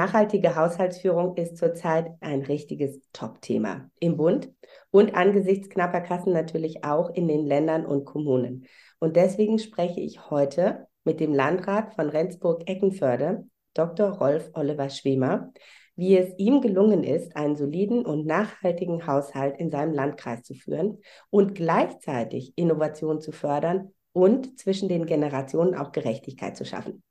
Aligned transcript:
Nachhaltige 0.00 0.56
Haushaltsführung 0.56 1.36
ist 1.36 1.58
zurzeit 1.58 2.12
ein 2.20 2.40
richtiges 2.40 3.02
Top-Thema 3.12 3.90
im 4.00 4.16
Bund 4.16 4.50
und 4.90 5.14
angesichts 5.14 5.68
knapper 5.68 6.00
Kassen 6.00 6.32
natürlich 6.32 6.84
auch 6.84 7.10
in 7.10 7.28
den 7.28 7.44
Ländern 7.44 7.84
und 7.84 8.06
Kommunen. 8.06 8.64
Und 8.98 9.16
deswegen 9.16 9.58
spreche 9.58 10.00
ich 10.00 10.30
heute 10.30 10.86
mit 11.04 11.20
dem 11.20 11.34
Landrat 11.34 11.92
von 11.92 12.08
Rendsburg-Eckenförde, 12.08 13.44
Dr. 13.74 14.08
Rolf 14.08 14.48
Oliver 14.54 14.88
Schwemer, 14.88 15.52
wie 15.96 16.16
es 16.16 16.32
ihm 16.38 16.62
gelungen 16.62 17.04
ist, 17.04 17.36
einen 17.36 17.56
soliden 17.56 18.06
und 18.06 18.24
nachhaltigen 18.24 19.06
Haushalt 19.06 19.58
in 19.58 19.70
seinem 19.70 19.92
Landkreis 19.92 20.44
zu 20.44 20.54
führen 20.54 21.02
und 21.28 21.54
gleichzeitig 21.54 22.54
Innovation 22.56 23.20
zu 23.20 23.32
fördern 23.32 23.92
und 24.14 24.58
zwischen 24.58 24.88
den 24.88 25.04
Generationen 25.04 25.74
auch 25.74 25.92
Gerechtigkeit 25.92 26.56
zu 26.56 26.64
schaffen. 26.64 27.02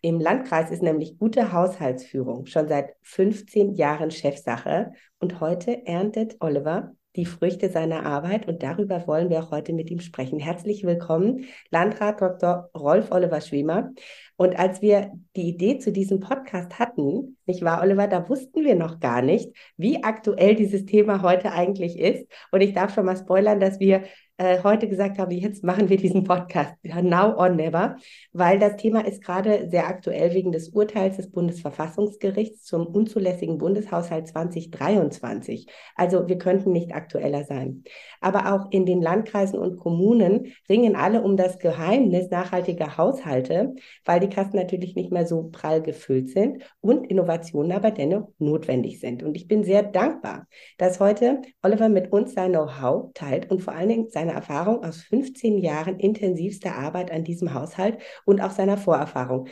Im 0.00 0.20
Landkreis 0.20 0.70
ist 0.70 0.82
nämlich 0.82 1.18
gute 1.18 1.52
Haushaltsführung 1.52 2.46
schon 2.46 2.68
seit 2.68 2.94
15 3.02 3.74
Jahren 3.74 4.10
Chefsache 4.10 4.92
und 5.18 5.40
heute 5.40 5.86
erntet 5.86 6.36
Oliver 6.38 6.92
die 7.16 7.26
Früchte 7.26 7.68
seiner 7.68 8.06
Arbeit 8.06 8.46
und 8.46 8.62
darüber 8.62 9.04
wollen 9.08 9.28
wir 9.28 9.42
auch 9.42 9.50
heute 9.50 9.72
mit 9.72 9.90
ihm 9.90 9.98
sprechen. 9.98 10.38
Herzlich 10.38 10.84
willkommen, 10.84 11.46
Landrat 11.70 12.20
Dr. 12.20 12.70
Rolf 12.76 13.10
Oliver 13.10 13.40
Schwemer. 13.40 13.90
Und 14.36 14.56
als 14.56 14.82
wir 14.82 15.10
die 15.34 15.48
Idee 15.48 15.78
zu 15.78 15.90
diesem 15.90 16.20
Podcast 16.20 16.78
hatten, 16.78 17.36
nicht 17.44 17.64
wahr, 17.64 17.82
Oliver, 17.82 18.06
da 18.06 18.28
wussten 18.28 18.64
wir 18.64 18.76
noch 18.76 19.00
gar 19.00 19.20
nicht, 19.20 19.52
wie 19.76 20.04
aktuell 20.04 20.54
dieses 20.54 20.84
Thema 20.84 21.22
heute 21.22 21.50
eigentlich 21.50 21.98
ist. 21.98 22.24
Und 22.52 22.60
ich 22.60 22.72
darf 22.72 22.94
schon 22.94 23.06
mal 23.06 23.16
spoilern, 23.16 23.58
dass 23.58 23.80
wir 23.80 24.04
äh, 24.38 24.62
heute 24.62 24.88
gesagt 24.88 25.18
haben, 25.18 25.32
jetzt 25.32 25.64
machen 25.64 25.88
wir 25.88 25.96
diesen 25.96 26.22
Podcast 26.24 26.74
now 26.84 27.34
or 27.36 27.48
never, 27.48 27.96
weil 28.32 28.58
das 28.58 28.76
Thema 28.76 29.04
ist 29.04 29.22
gerade 29.22 29.68
sehr 29.68 29.88
aktuell 29.88 30.32
wegen 30.32 30.52
des 30.52 30.68
Urteils 30.70 31.16
des 31.16 31.30
Bundesverfassungsgerichts 31.30 32.62
zum 32.62 32.86
unzulässigen 32.86 33.58
Bundeshaushalt 33.58 34.28
2023. 34.28 35.66
Also 35.96 36.28
wir 36.28 36.38
könnten 36.38 36.70
nicht 36.70 36.94
aktueller 36.94 37.44
sein. 37.44 37.82
Aber 38.20 38.54
auch 38.54 38.70
in 38.70 38.86
den 38.86 39.02
Landkreisen 39.02 39.58
und 39.58 39.76
Kommunen 39.76 40.52
ringen 40.68 40.94
alle 40.94 41.22
um 41.22 41.36
das 41.36 41.58
Geheimnis 41.58 42.30
nachhaltiger 42.30 42.96
Haushalte, 42.96 43.74
weil 44.04 44.20
die 44.20 44.28
Kassen 44.28 44.56
natürlich 44.56 44.94
nicht 44.94 45.10
mehr 45.10 45.26
so 45.26 45.48
prall 45.50 45.82
gefüllt 45.82 46.30
sind 46.30 46.62
und 46.80 47.10
Innovationen 47.10 47.72
aber 47.72 47.90
dennoch 47.90 48.28
notwendig 48.38 49.00
sind. 49.00 49.24
Und 49.24 49.34
ich 49.34 49.48
bin 49.48 49.64
sehr 49.64 49.82
dankbar, 49.82 50.46
dass 50.78 51.00
heute 51.00 51.42
Oliver 51.62 51.88
mit 51.88 52.12
uns 52.12 52.34
sein 52.34 52.52
Know-how 52.52 53.12
teilt 53.14 53.50
und 53.50 53.62
vor 53.62 53.74
allen 53.74 53.88
Dingen 53.88 54.08
seine 54.28 54.38
Erfahrung 54.38 54.84
aus 54.84 55.02
15 55.02 55.58
Jahren 55.58 55.98
intensivster 55.98 56.74
Arbeit 56.74 57.10
an 57.10 57.24
diesem 57.24 57.54
Haushalt 57.54 57.98
und 58.24 58.40
auch 58.40 58.50
seiner 58.50 58.76
Vorerfahrung. 58.76 59.48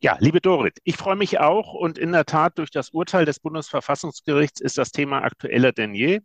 Ja, 0.00 0.16
liebe 0.20 0.40
Dorit, 0.40 0.78
ich 0.84 0.96
freue 0.96 1.16
mich 1.16 1.40
auch 1.40 1.72
und 1.72 1.96
in 1.96 2.12
der 2.12 2.26
Tat 2.26 2.58
durch 2.58 2.70
das 2.70 2.90
Urteil 2.90 3.24
des 3.24 3.40
Bundesverfassungsgerichts 3.40 4.60
ist 4.60 4.76
das 4.76 4.92
Thema 4.92 5.22
aktueller 5.22 5.72
denn 5.72 5.94
je. 5.94 6.20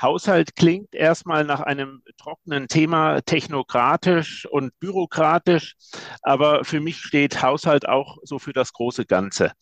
Haushalt 0.00 0.54
klingt 0.54 0.94
erstmal 0.94 1.44
nach 1.44 1.60
einem 1.60 2.02
trockenen 2.18 2.68
Thema, 2.68 3.20
technokratisch 3.22 4.46
und 4.46 4.78
bürokratisch, 4.78 5.74
aber 6.22 6.64
für 6.64 6.80
mich 6.80 6.98
steht 6.98 7.42
Haushalt 7.42 7.88
auch 7.88 8.18
so 8.22 8.38
für 8.38 8.52
das 8.52 8.72
große 8.72 9.06
Ganze. 9.06 9.52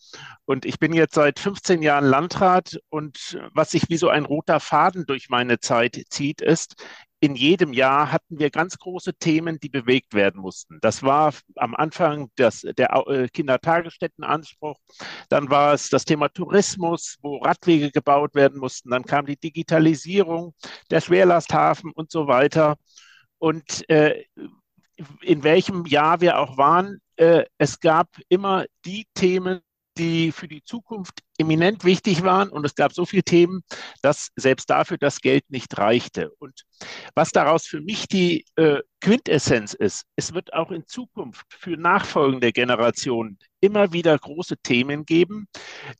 Und 0.45 0.65
ich 0.65 0.77
bin 0.77 0.93
jetzt 0.93 1.15
seit 1.15 1.39
15 1.39 1.81
Jahren 1.81 2.05
Landrat 2.05 2.79
und 2.89 3.39
was 3.53 3.71
sich 3.71 3.89
wie 3.89 3.97
so 3.97 4.09
ein 4.09 4.25
roter 4.25 4.59
Faden 4.59 5.05
durch 5.07 5.29
meine 5.29 5.59
Zeit 5.59 6.03
zieht, 6.09 6.41
ist, 6.41 6.75
in 7.19 7.35
jedem 7.35 7.73
Jahr 7.73 8.11
hatten 8.11 8.37
wir 8.39 8.49
ganz 8.49 8.77
große 8.77 9.15
Themen, 9.15 9.59
die 9.59 9.69
bewegt 9.69 10.13
werden 10.13 10.41
mussten. 10.41 10.77
Das 10.81 11.01
war 11.01 11.33
am 11.55 11.73
Anfang 11.75 12.29
das, 12.35 12.61
der 12.61 12.91
äh, 13.07 13.27
Kindertagesstättenanspruch, 13.29 14.77
dann 15.29 15.49
war 15.49 15.73
es 15.73 15.89
das 15.89 16.05
Thema 16.05 16.29
Tourismus, 16.29 17.17
wo 17.21 17.37
Radwege 17.37 17.91
gebaut 17.91 18.35
werden 18.35 18.59
mussten, 18.59 18.91
dann 18.91 19.03
kam 19.03 19.25
die 19.25 19.37
Digitalisierung, 19.37 20.53
der 20.91 21.01
Schwerlasthafen 21.01 21.91
und 21.91 22.11
so 22.11 22.27
weiter. 22.27 22.75
Und 23.39 23.87
äh, 23.89 24.23
in 25.21 25.43
welchem 25.43 25.85
Jahr 25.85 26.21
wir 26.21 26.39
auch 26.39 26.57
waren, 26.57 26.99
äh, 27.17 27.45
es 27.57 27.79
gab 27.79 28.09
immer 28.29 28.65
die 28.85 29.05
Themen, 29.13 29.61
die 29.97 30.31
für 30.31 30.47
die 30.47 30.63
Zukunft 30.63 31.19
eminent 31.37 31.83
wichtig 31.83 32.23
waren. 32.23 32.49
Und 32.49 32.65
es 32.65 32.75
gab 32.75 32.93
so 32.93 33.05
viele 33.05 33.23
Themen, 33.23 33.61
dass 34.01 34.29
selbst 34.35 34.69
dafür 34.69 34.97
das 34.97 35.19
Geld 35.19 35.43
nicht 35.49 35.77
reichte. 35.77 36.31
Und 36.39 36.63
was 37.15 37.31
daraus 37.31 37.65
für 37.65 37.81
mich 37.81 38.07
die 38.07 38.45
äh, 38.55 38.81
Quintessenz 39.01 39.73
ist, 39.73 40.05
es 40.15 40.33
wird 40.33 40.53
auch 40.53 40.71
in 40.71 40.85
Zukunft 40.87 41.45
für 41.49 41.77
nachfolgende 41.77 42.51
Generationen 42.51 43.37
immer 43.59 43.91
wieder 43.91 44.17
große 44.17 44.57
Themen 44.57 45.05
geben, 45.05 45.47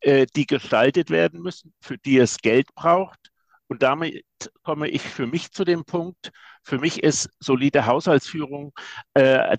äh, 0.01 0.25
die 0.35 0.45
gestaltet 0.45 1.09
werden 1.09 1.41
müssen, 1.41 1.73
für 1.81 1.97
die 1.97 2.17
es 2.17 2.37
Geld 2.37 2.73
braucht. 2.75 3.31
Und 3.69 3.83
damit 3.83 4.23
komme 4.63 4.87
ich 4.87 5.01
für 5.01 5.27
mich 5.27 5.51
zu 5.51 5.65
dem 5.65 5.83
Punkt, 5.83 6.31
für 6.63 6.79
mich 6.79 7.03
ist 7.03 7.29
solide 7.39 7.85
Haushaltsführung 7.85 8.73
äh, 9.13 9.57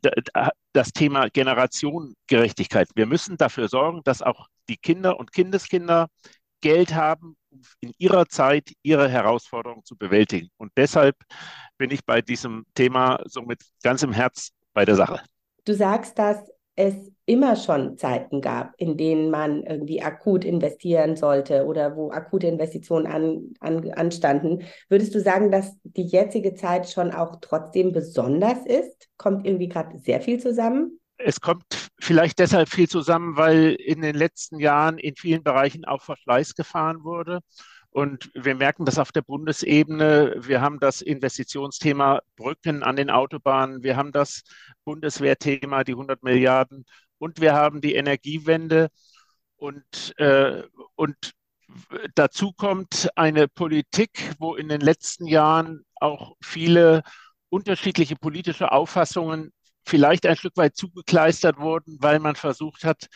das 0.78 0.93
Thema 0.93 1.28
Generationengerechtigkeit. 1.28 2.89
Wir 2.94 3.06
müssen 3.06 3.37
dafür 3.37 3.69
sorgen, 3.69 4.00
dass 4.05 4.22
auch 4.22 4.47
die 4.69 4.77
Kinder 4.77 5.19
und 5.19 5.33
Kindeskinder 5.33 6.06
Geld 6.61 6.94
haben, 6.94 7.37
um 7.50 7.62
in 7.81 7.93
ihrer 7.99 8.28
Zeit 8.28 8.71
ihre 8.83 9.09
Herausforderungen 9.09 9.84
zu 9.84 9.97
bewältigen. 9.97 10.50
Und 10.56 10.71
deshalb 10.77 11.17
bin 11.78 11.91
ich 11.91 12.05
bei 12.05 12.22
diesem 12.22 12.65
Thema 12.75 13.21
so 13.25 13.43
mit 13.43 13.61
ganzem 13.83 14.12
Herz 14.12 14.50
bei 14.72 14.84
der 14.84 14.94
Sache. 14.94 15.21
Du 15.65 15.75
sagst, 15.75 16.17
dass 16.17 16.38
es 16.78 16.94
immer 17.27 17.56
schon 17.56 17.99
Zeiten 17.99 18.41
gab, 18.41 18.72
in 18.78 18.97
denen 18.97 19.31
man 19.31 19.65
irgendwie 19.65 20.00
akut 20.00 20.44
investieren 20.44 21.16
sollte 21.16 21.66
oder 21.66 21.97
wo 21.97 22.12
akute 22.12 22.47
Investitionen 22.47 23.06
an, 23.06 23.53
an, 23.59 23.93
anstanden. 23.93 24.62
Würdest 24.88 25.12
du 25.15 25.21
sagen, 25.21 25.50
dass 25.50 25.77
die 25.83 26.06
jetzige 26.06 26.55
Zeit 26.55 26.88
schon 26.88 27.11
auch 27.11 27.37
trotzdem 27.41 27.93
besonders 27.93 28.65
ist? 28.65 29.09
Kommt 29.17 29.44
irgendwie 29.44 29.69
gerade 29.69 29.99
sehr 29.99 30.21
viel 30.21 30.38
zusammen? 30.38 31.00
Es 31.19 31.41
kommt 31.41 31.65
vielleicht 32.00 32.38
deshalb 32.38 32.69
viel 32.69 32.88
zusammen, 32.88 33.37
weil 33.37 33.75
in 33.75 34.00
den 34.00 34.15
letzten 34.15 34.61
Jahren 34.61 34.99
in 34.99 35.17
vielen 35.17 35.43
Bereichen 35.43 35.84
auch 35.84 36.03
Verschleiß 36.03 36.55
gefahren 36.55 37.03
wurde. 37.03 37.41
Und 37.91 38.31
wir 38.34 38.54
merken 38.54 38.84
das 38.84 38.99
auf 38.99 39.12
der 39.12 39.22
Bundesebene. 39.22 40.37
Wir 40.38 40.60
haben 40.60 40.78
das 40.78 41.00
Investitionsthema 41.00 42.21
Brücken 42.37 42.82
an 42.82 42.97
den 42.97 43.10
Autobahnen. 43.10 43.82
Wir 43.82 43.97
haben 43.97 44.12
das 44.12 44.43
Bundeswehrthema, 44.84 45.84
die 45.84 45.93
100 45.93 46.22
Milliarden. 46.22 46.84
Und 47.19 47.41
wir 47.41 47.54
haben 47.54 47.81
die 47.81 47.94
Energiewende. 47.94 48.88
Und, 49.56 50.15
äh, 50.19 50.62
und 50.94 51.32
dazu 52.15 52.53
kommt 52.53 53.09
eine 53.16 53.49
Politik, 53.49 54.32
wo 54.38 54.55
in 54.55 54.69
den 54.69 54.81
letzten 54.81 55.26
Jahren 55.26 55.84
auch 55.97 56.37
viele 56.43 57.03
unterschiedliche 57.49 58.16
politische 58.16 58.72
Auffassungen 58.72 59.53
vielleicht 59.84 60.26
ein 60.26 60.37
Stück 60.37 60.56
weit 60.56 60.76
zugekleistert 60.76 61.59
wurden, 61.59 61.97
weil 62.00 62.20
man 62.20 62.37
versucht 62.37 62.84
hat, 62.84 63.09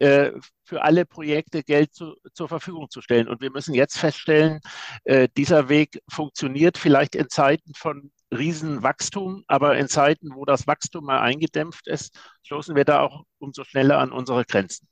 äh, 0.00 0.32
für 0.64 0.82
alle 0.82 1.04
Projekte 1.06 1.62
Geld 1.62 1.94
zu, 1.94 2.16
zur 2.32 2.48
Verfügung 2.48 2.88
zu 2.90 3.02
stellen. 3.02 3.28
Und 3.28 3.40
wir 3.40 3.50
müssen 3.50 3.74
jetzt 3.74 3.98
feststellen, 3.98 4.60
äh, 5.04 5.28
dieser 5.36 5.68
Weg 5.68 6.00
funktioniert 6.10 6.78
vielleicht 6.78 7.14
in 7.14 7.28
Zeiten 7.28 7.74
von 7.74 8.10
Riesenwachstum, 8.32 9.44
aber 9.46 9.76
in 9.76 9.88
Zeiten, 9.88 10.34
wo 10.34 10.44
das 10.44 10.66
Wachstum 10.66 11.04
mal 11.04 11.20
eingedämpft 11.20 11.86
ist, 11.86 12.18
stoßen 12.44 12.74
wir 12.76 12.84
da 12.84 13.00
auch 13.00 13.24
umso 13.38 13.64
schneller 13.64 13.98
an 13.98 14.12
unsere 14.12 14.44
Grenzen. 14.44 14.89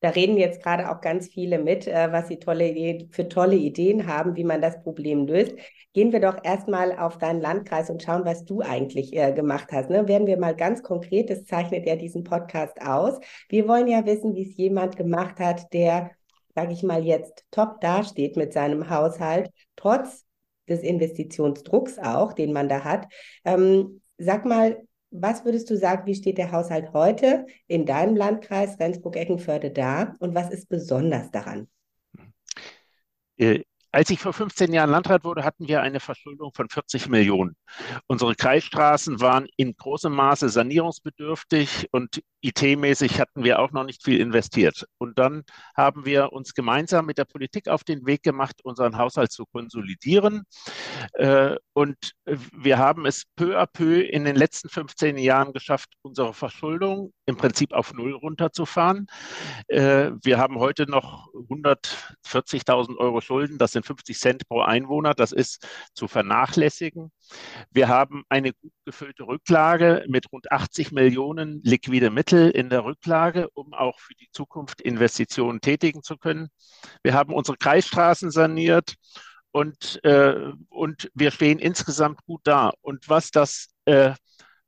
Da 0.00 0.10
reden 0.10 0.36
jetzt 0.36 0.62
gerade 0.62 0.90
auch 0.90 1.00
ganz 1.00 1.28
viele 1.28 1.58
mit, 1.58 1.86
äh, 1.86 2.12
was 2.12 2.28
sie 2.28 2.38
tolle, 2.38 3.08
für 3.10 3.28
tolle 3.28 3.56
Ideen 3.56 4.06
haben, 4.06 4.36
wie 4.36 4.44
man 4.44 4.60
das 4.60 4.82
Problem 4.82 5.26
löst. 5.26 5.54
Gehen 5.94 6.12
wir 6.12 6.20
doch 6.20 6.44
erstmal 6.44 6.98
auf 6.98 7.16
deinen 7.18 7.40
Landkreis 7.40 7.88
und 7.88 8.02
schauen, 8.02 8.24
was 8.24 8.44
du 8.44 8.60
eigentlich 8.60 9.16
äh, 9.16 9.32
gemacht 9.32 9.68
hast. 9.72 9.88
Ne? 9.88 10.06
Werden 10.06 10.26
wir 10.26 10.38
mal 10.38 10.54
ganz 10.54 10.82
konkret, 10.82 11.30
das 11.30 11.44
zeichnet 11.44 11.86
ja 11.86 11.96
diesen 11.96 12.24
Podcast 12.24 12.80
aus. 12.82 13.18
Wir 13.48 13.66
wollen 13.66 13.88
ja 13.88 14.04
wissen, 14.04 14.34
wie 14.34 14.48
es 14.50 14.56
jemand 14.56 14.96
gemacht 14.96 15.40
hat, 15.40 15.72
der, 15.72 16.10
sage 16.54 16.72
ich 16.72 16.82
mal, 16.82 17.02
jetzt 17.04 17.44
top 17.50 17.80
dasteht 17.80 18.36
mit 18.36 18.52
seinem 18.52 18.90
Haushalt, 18.90 19.50
trotz 19.76 20.26
des 20.68 20.82
Investitionsdrucks 20.82 21.98
auch, 21.98 22.32
den 22.34 22.52
man 22.52 22.68
da 22.68 22.84
hat. 22.84 23.06
Ähm, 23.44 24.02
sag 24.18 24.44
mal, 24.44 24.82
was 25.20 25.44
würdest 25.44 25.70
du 25.70 25.76
sagen, 25.76 26.06
wie 26.06 26.14
steht 26.14 26.38
der 26.38 26.52
Haushalt 26.52 26.92
heute 26.92 27.46
in 27.66 27.86
deinem 27.86 28.16
Landkreis 28.16 28.78
Rendsburg-Eckenförde 28.78 29.70
da 29.70 30.14
und 30.18 30.34
was 30.34 30.50
ist 30.50 30.68
besonders 30.68 31.30
daran? 31.30 31.68
Als 33.96 34.10
ich 34.10 34.20
vor 34.20 34.34
15 34.34 34.74
Jahren 34.74 34.90
Landrat 34.90 35.24
wurde, 35.24 35.42
hatten 35.42 35.68
wir 35.68 35.80
eine 35.80 36.00
Verschuldung 36.00 36.52
von 36.52 36.68
40 36.68 37.08
Millionen. 37.08 37.56
Unsere 38.06 38.34
Kreisstraßen 38.34 39.22
waren 39.22 39.46
in 39.56 39.74
großem 39.74 40.12
Maße 40.12 40.50
sanierungsbedürftig 40.50 41.88
und 41.92 42.20
IT-mäßig 42.42 43.18
hatten 43.18 43.42
wir 43.42 43.58
auch 43.58 43.72
noch 43.72 43.84
nicht 43.84 44.04
viel 44.04 44.20
investiert. 44.20 44.84
Und 44.98 45.18
dann 45.18 45.44
haben 45.74 46.04
wir 46.04 46.34
uns 46.34 46.52
gemeinsam 46.52 47.06
mit 47.06 47.16
der 47.16 47.24
Politik 47.24 47.68
auf 47.68 47.84
den 47.84 48.04
Weg 48.04 48.22
gemacht, 48.22 48.56
unseren 48.62 48.98
Haushalt 48.98 49.32
zu 49.32 49.46
konsolidieren. 49.46 50.42
Äh, 51.14 51.56
und 51.72 52.12
wir 52.24 52.76
haben 52.76 53.06
es 53.06 53.24
peu 53.34 53.58
à 53.58 53.66
peu 53.66 54.02
in 54.02 54.24
den 54.24 54.36
letzten 54.36 54.68
15 54.68 55.16
Jahren 55.16 55.54
geschafft, 55.54 55.94
unsere 56.02 56.34
Verschuldung 56.34 57.12
im 57.24 57.36
Prinzip 57.36 57.72
auf 57.72 57.94
Null 57.94 58.12
runterzufahren. 58.12 59.06
Äh, 59.68 60.10
wir 60.22 60.38
haben 60.38 60.58
heute 60.58 60.88
noch 60.88 61.28
140.000 61.32 62.98
Euro 62.98 63.20
Schulden. 63.20 63.58
Das 63.58 63.72
sind 63.72 63.85
50 63.86 64.18
Cent 64.18 64.48
pro 64.48 64.60
Einwohner. 64.60 65.14
Das 65.14 65.32
ist 65.32 65.66
zu 65.94 66.08
vernachlässigen. 66.08 67.10
Wir 67.70 67.88
haben 67.88 68.24
eine 68.28 68.52
gut 68.52 68.72
gefüllte 68.84 69.24
Rücklage 69.24 70.04
mit 70.08 70.30
rund 70.32 70.50
80 70.50 70.92
Millionen 70.92 71.60
liquide 71.64 72.10
Mittel 72.10 72.50
in 72.50 72.68
der 72.68 72.84
Rücklage, 72.84 73.48
um 73.54 73.72
auch 73.72 73.98
für 73.98 74.14
die 74.14 74.28
Zukunft 74.32 74.80
Investitionen 74.80 75.60
tätigen 75.60 76.02
zu 76.02 76.16
können. 76.16 76.48
Wir 77.02 77.14
haben 77.14 77.32
unsere 77.32 77.56
Kreisstraßen 77.56 78.30
saniert 78.30 78.94
und, 79.52 80.04
äh, 80.04 80.52
und 80.68 81.10
wir 81.14 81.30
stehen 81.30 81.58
insgesamt 81.58 82.22
gut 82.26 82.42
da. 82.44 82.72
Und 82.82 83.08
was 83.08 83.30
das 83.30 83.68
äh, 83.86 84.12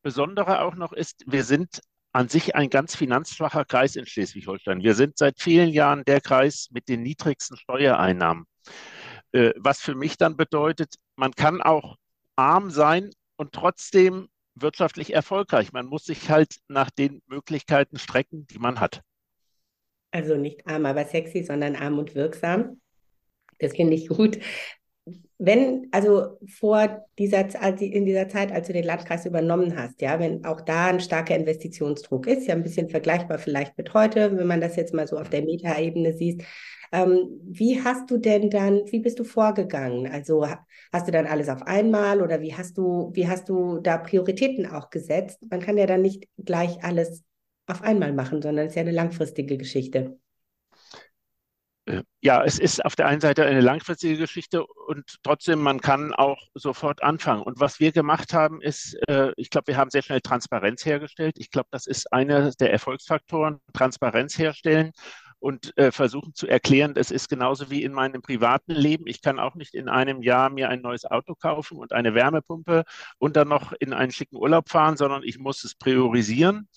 Besondere 0.03 0.63
auch 0.63 0.77
noch 0.77 0.93
ist, 0.93 1.25
wir 1.27 1.45
sind 1.45 1.81
an 2.13 2.29
sich 2.29 2.57
ein 2.57 2.71
ganz 2.71 2.97
finanzschwacher 2.97 3.65
Kreis 3.65 3.97
in 3.97 4.07
Schleswig-Holstein. 4.07 4.83
Wir 4.83 4.95
sind 4.95 5.19
seit 5.19 5.41
vielen 5.41 5.69
Jahren 5.69 6.05
der 6.05 6.21
Kreis 6.21 6.69
mit 6.73 6.89
den 6.89 7.03
niedrigsten 7.03 7.57
Steuereinnahmen. 7.57 8.47
Äh, 9.39 9.55
was 9.57 9.81
für 9.81 9.95
mich 9.95 10.17
dann 10.17 10.37
bedeutet, 10.37 10.97
man 11.15 11.31
kann 11.33 11.63
auch 11.63 11.95
arm 12.35 12.71
sein 12.71 13.13
und 13.37 13.53
trotzdem 13.53 14.29
wirtschaftlich 14.57 15.15
erfolgreich. 15.15 15.73
Man 15.73 15.87
muss 15.87 16.07
sich 16.07 16.29
halt 16.29 16.57
nach 16.67 16.91
den 16.91 17.23
Möglichkeiten 17.29 18.01
strecken, 18.01 18.49
die 18.49 18.59
man 18.59 18.81
hat. 18.81 19.01
Also 20.11 20.37
nicht 20.37 20.67
arm, 20.67 20.87
aber 20.87 21.05
sexy, 21.05 21.45
sondern 21.45 21.77
arm 21.77 22.01
und 22.01 22.17
wirksam. 22.17 22.81
Das 23.61 23.77
finde 23.77 23.95
ich 23.95 24.09
gut. 24.09 24.41
Wenn, 25.41 25.87
also 25.93 26.39
vor 26.49 27.07
dieser, 27.17 27.49
in 27.81 28.05
dieser 28.05 28.29
Zeit, 28.29 28.51
als 28.51 28.67
du 28.67 28.73
den 28.73 28.85
Landkreis 28.85 29.25
übernommen 29.25 29.77
hast, 29.77 30.01
ja, 30.01 30.19
wenn 30.19 30.45
auch 30.45 30.61
da 30.61 30.87
ein 30.87 30.99
starker 30.99 31.37
Investitionsdruck 31.37 32.27
ist, 32.27 32.49
ja 32.49 32.55
ein 32.55 32.65
bisschen 32.65 32.89
vergleichbar 32.89 33.39
vielleicht 33.39 33.79
mit 33.79 33.95
heute, 33.95 34.37
wenn 34.37 34.49
man 34.49 34.61
das 34.61 34.75
jetzt 34.75 34.95
mal 34.95 35.07
so 35.07 35.17
auf 35.17 35.31
der 35.31 35.43
Metaebene 35.43 36.13
sieht, 36.13 36.45
ähm, 36.91 37.41
wie 37.45 37.83
hast 37.83 38.11
du 38.11 38.19
denn 38.19 38.51
dann, 38.51 38.83
wie 38.91 39.01
bist 39.01 39.19
du 39.19 39.25
vorgegangen? 39.25 40.11
Also 40.11 40.47
hast 40.93 41.07
du 41.07 41.13
dann 41.13 41.27
alles 41.27 41.49
auf 41.49 41.63
einmal 41.63 42.23
oder 42.23 42.41
wie 42.41 42.55
hast 42.55 42.79
du, 42.79 43.11
wie 43.15 43.29
hast 43.29 43.49
du 43.49 43.79
da 43.79 43.99
Prioritäten 43.99 44.67
auch 44.67 44.91
gesetzt? 44.91 45.39
Man 45.51 45.61
kann 45.61 45.77
ja 45.77 45.87
dann 45.87 46.03
nicht 46.03 46.27
gleich 46.39 46.83
alles 46.83 47.25
auf 47.67 47.83
einmal 47.83 48.13
machen, 48.13 48.41
sondern 48.43 48.67
es 48.67 48.73
ist 48.73 48.77
ja 48.77 48.83
eine 48.83 48.93
langfristige 48.93 49.59
Geschichte. 49.59 50.19
Ja, 52.21 52.45
es 52.45 52.59
ist 52.59 52.85
auf 52.85 52.97
der 52.97 53.07
einen 53.07 53.21
Seite 53.21 53.45
eine 53.45 53.61
langfristige 53.61 54.17
Geschichte 54.17 54.65
und 54.65 55.19
trotzdem, 55.23 55.61
man 55.61 55.81
kann 55.81 56.13
auch 56.13 56.39
sofort 56.55 57.03
anfangen. 57.03 57.43
Und 57.43 57.61
was 57.61 57.81
wir 57.81 57.93
gemacht 57.93 58.35
haben, 58.35 58.61
ist, 58.61 58.95
äh, 59.09 59.33
ich 59.37 59.51
glaube, 59.51 59.69
wir 59.69 59.77
haben 59.77 59.91
sehr 59.91 60.03
schnell 60.03 60.21
Transparenz 60.21 60.85
hergestellt. 60.85 61.37
Ich 61.39 61.51
glaube, 61.51 61.69
das 61.71 61.87
ist 61.87 62.13
einer 62.13 62.51
der 62.53 62.73
Erfolgsfaktoren, 62.73 63.61
Transparenz 63.73 64.39
herstellen 64.39 64.93
und 65.41 65.77
äh, 65.79 65.93
versuchen 65.93 66.35
zu 66.35 66.47
erklären, 66.49 66.95
es 66.97 67.11
ist 67.11 67.29
genauso 67.29 67.71
wie 67.71 67.83
in 67.85 67.93
meinem 67.93 68.23
privaten 68.23 68.73
Leben. 68.73 69.07
Ich 69.07 69.23
kann 69.23 69.39
auch 69.39 69.55
nicht 69.55 69.75
in 69.75 69.89
einem 69.89 70.23
Jahr 70.23 70.51
mir 70.51 70.69
ein 70.69 70.81
neues 70.81 71.05
Auto 71.05 71.35
kaufen 71.35 71.79
und 71.79 71.93
eine 71.93 72.15
Wärmepumpe 72.15 72.85
und 73.19 73.37
dann 73.37 73.49
noch 73.49 73.73
in 73.73 73.93
einen 73.93 74.11
schicken 74.11 74.37
Urlaub 74.37 74.69
fahren, 74.69 74.97
sondern 74.97 75.23
ich 75.23 75.39
muss 75.39 75.63
es 75.65 75.75
priorisieren. 75.75 76.69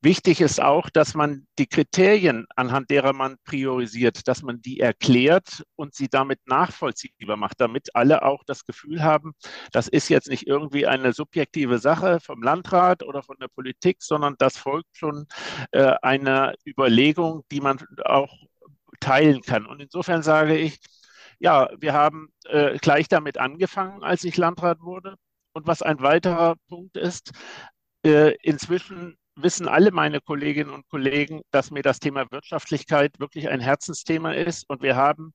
Wichtig 0.00 0.40
ist 0.40 0.60
auch, 0.60 0.90
dass 0.90 1.14
man 1.14 1.46
die 1.58 1.66
Kriterien, 1.66 2.46
anhand 2.56 2.90
derer 2.90 3.12
man 3.12 3.36
priorisiert, 3.44 4.28
dass 4.28 4.42
man 4.42 4.60
die 4.62 4.80
erklärt 4.80 5.64
und 5.76 5.94
sie 5.94 6.08
damit 6.08 6.40
nachvollziehbar 6.46 7.36
macht, 7.36 7.60
damit 7.60 7.94
alle 7.94 8.22
auch 8.22 8.44
das 8.46 8.64
Gefühl 8.64 9.02
haben, 9.02 9.32
das 9.72 9.88
ist 9.88 10.08
jetzt 10.08 10.28
nicht 10.28 10.46
irgendwie 10.46 10.86
eine 10.86 11.12
subjektive 11.12 11.78
Sache 11.78 12.20
vom 12.20 12.42
Landrat 12.42 13.02
oder 13.02 13.22
von 13.22 13.36
der 13.40 13.48
Politik, 13.48 14.02
sondern 14.02 14.34
das 14.38 14.56
folgt 14.56 14.96
schon 14.96 15.26
äh, 15.72 15.94
einer 16.02 16.54
Überlegung, 16.66 17.42
die 17.50 17.60
man 17.60 17.78
auch 18.04 18.32
teilen 19.00 19.42
kann. 19.42 19.66
Und 19.66 19.80
insofern 19.80 20.22
sage 20.22 20.56
ich, 20.56 20.78
ja, 21.38 21.68
wir 21.78 21.92
haben 21.92 22.28
äh, 22.46 22.78
gleich 22.78 23.08
damit 23.08 23.38
angefangen, 23.38 24.02
als 24.02 24.24
ich 24.24 24.36
Landrat 24.36 24.80
wurde. 24.80 25.16
Und 25.52 25.66
was 25.66 25.82
ein 25.82 26.00
weiterer 26.00 26.56
Punkt 26.68 26.96
ist, 26.96 27.32
äh, 28.04 28.34
inzwischen 28.42 29.16
wissen 29.36 29.68
alle 29.68 29.90
meine 29.90 30.20
Kolleginnen 30.20 30.70
und 30.70 30.88
Kollegen, 30.88 31.42
dass 31.50 31.70
mir 31.70 31.82
das 31.82 31.98
Thema 31.98 32.30
Wirtschaftlichkeit 32.30 33.18
wirklich 33.18 33.48
ein 33.48 33.60
Herzensthema 33.60 34.32
ist. 34.32 34.68
Und 34.68 34.82
wir 34.82 34.96
haben 34.96 35.34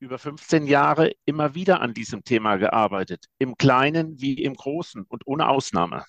über 0.00 0.18
15 0.18 0.66
Jahre 0.66 1.12
immer 1.24 1.54
wieder 1.54 1.80
an 1.80 1.94
diesem 1.94 2.24
Thema 2.24 2.56
gearbeitet, 2.56 3.26
im 3.38 3.56
Kleinen 3.56 4.20
wie 4.20 4.34
im 4.42 4.54
Großen 4.54 5.04
und 5.08 5.26
ohne 5.26 5.48
Ausnahme. 5.48 6.04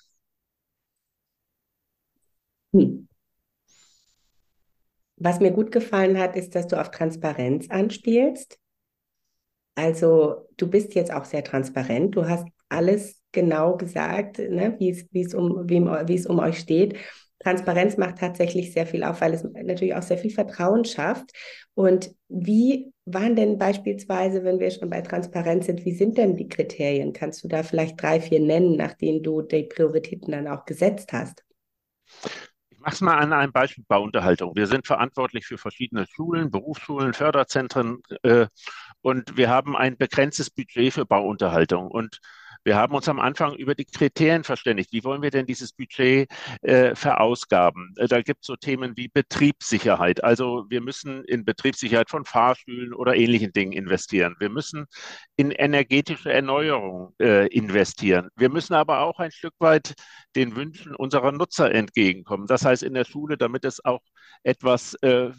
Hm. 2.73 3.07
Was 5.17 5.39
mir 5.39 5.51
gut 5.51 5.71
gefallen 5.71 6.17
hat, 6.17 6.35
ist, 6.35 6.55
dass 6.55 6.67
du 6.67 6.79
auf 6.79 6.91
Transparenz 6.91 7.69
anspielst. 7.69 8.57
Also 9.75 10.47
du 10.57 10.69
bist 10.69 10.93
jetzt 10.93 11.11
auch 11.11 11.25
sehr 11.25 11.43
transparent. 11.43 12.15
Du 12.15 12.27
hast 12.27 12.47
alles 12.69 13.18
genau 13.31 13.77
gesagt, 13.77 14.39
ne, 14.39 14.75
wie 14.79 14.89
es, 15.21 15.33
um, 15.33 15.67
es 16.07 16.25
um 16.25 16.39
euch 16.39 16.59
steht. 16.59 16.97
Transparenz 17.39 17.95
macht 17.97 18.17
tatsächlich 18.17 18.73
sehr 18.73 18.85
viel 18.85 19.03
auf, 19.03 19.21
weil 19.21 19.33
es 19.33 19.43
natürlich 19.43 19.95
auch 19.95 20.01
sehr 20.01 20.17
viel 20.17 20.31
Vertrauen 20.31 20.83
schafft. 20.83 21.31
Und 21.73 22.13
wie 22.27 22.91
waren 23.05 23.35
denn 23.35 23.57
beispielsweise, 23.57 24.43
wenn 24.43 24.59
wir 24.59 24.69
schon 24.71 24.89
bei 24.89 25.01
Transparenz 25.01 25.65
sind, 25.65 25.85
wie 25.85 25.93
sind 25.93 26.17
denn 26.17 26.35
die 26.35 26.49
Kriterien? 26.49 27.13
Kannst 27.13 27.43
du 27.43 27.47
da 27.47 27.63
vielleicht 27.63 28.01
drei, 28.01 28.19
vier 28.19 28.41
nennen, 28.41 28.75
nach 28.75 28.93
denen 28.93 29.23
du 29.23 29.41
die 29.41 29.63
Prioritäten 29.63 30.31
dann 30.31 30.47
auch 30.47 30.65
gesetzt 30.65 31.13
hast? 31.13 31.45
Ich 32.69 32.79
mache 32.79 32.93
es 32.93 33.01
mal 33.01 33.17
an 33.17 33.31
einem 33.31 33.53
Beispiel 33.53 33.85
Bauunterhaltung. 33.87 34.55
Wir 34.55 34.67
sind 34.67 34.85
verantwortlich 34.85 35.45
für 35.45 35.57
verschiedene 35.57 36.05
Schulen, 36.07 36.51
Berufsschulen, 36.51 37.13
Förderzentren 37.13 38.01
äh, 38.23 38.47
und 39.01 39.37
wir 39.37 39.49
haben 39.49 39.77
ein 39.77 39.97
begrenztes 39.97 40.49
Budget 40.49 40.93
für 40.93 41.05
Bauunterhaltung. 41.05 41.89
Und 41.89 42.19
wir 42.69 42.75
haben 42.75 42.93
uns 42.93 43.09
am 43.09 43.19
Anfang 43.19 43.55
über 43.55 43.73
die 43.73 43.85
Kriterien 43.85 44.43
verständigt. 44.43 44.91
Wie 44.93 45.03
wollen 45.03 45.23
wir 45.23 45.31
denn 45.31 45.47
dieses 45.47 45.73
Budget 45.73 46.29
äh, 46.61 46.93
verausgaben? 46.93 47.95
Äh, 47.97 48.07
da 48.07 48.21
gibt 48.21 48.41
es 48.41 48.45
so 48.45 48.55
Themen 48.55 48.95
wie 48.95 49.07
Betriebssicherheit. 49.07 50.23
Also 50.23 50.67
wir 50.69 50.79
müssen 50.79 51.23
in 51.23 51.45
Betriebssicherheit 51.45 52.11
von 52.11 52.25
Fahrstühlen 52.25 52.93
oder 52.93 53.15
ähnlichen 53.15 53.53
Dingen 53.53 53.71
investieren. 53.71 54.35
Wir 54.37 54.49
müssen 54.49 54.85
in 55.35 55.49
energetische 55.49 56.31
Erneuerung 56.31 57.15
äh, 57.19 57.47
investieren. 57.47 58.29
Wir 58.35 58.49
müssen 58.49 58.75
aber 58.75 58.99
auch 58.99 59.17
ein 59.17 59.31
Stück 59.31 59.55
weit 59.57 59.95
den 60.35 60.55
Wünschen 60.55 60.93
unserer 60.93 61.31
Nutzer 61.31 61.73
entgegenkommen. 61.73 62.45
Das 62.45 62.65
heißt 62.65 62.83
in 62.83 62.93
der 62.93 63.05
Schule, 63.05 63.35
damit 63.35 63.65
es 63.65 63.83
auch 63.83 64.01
etwas 64.43 64.93
äh, 65.01 65.31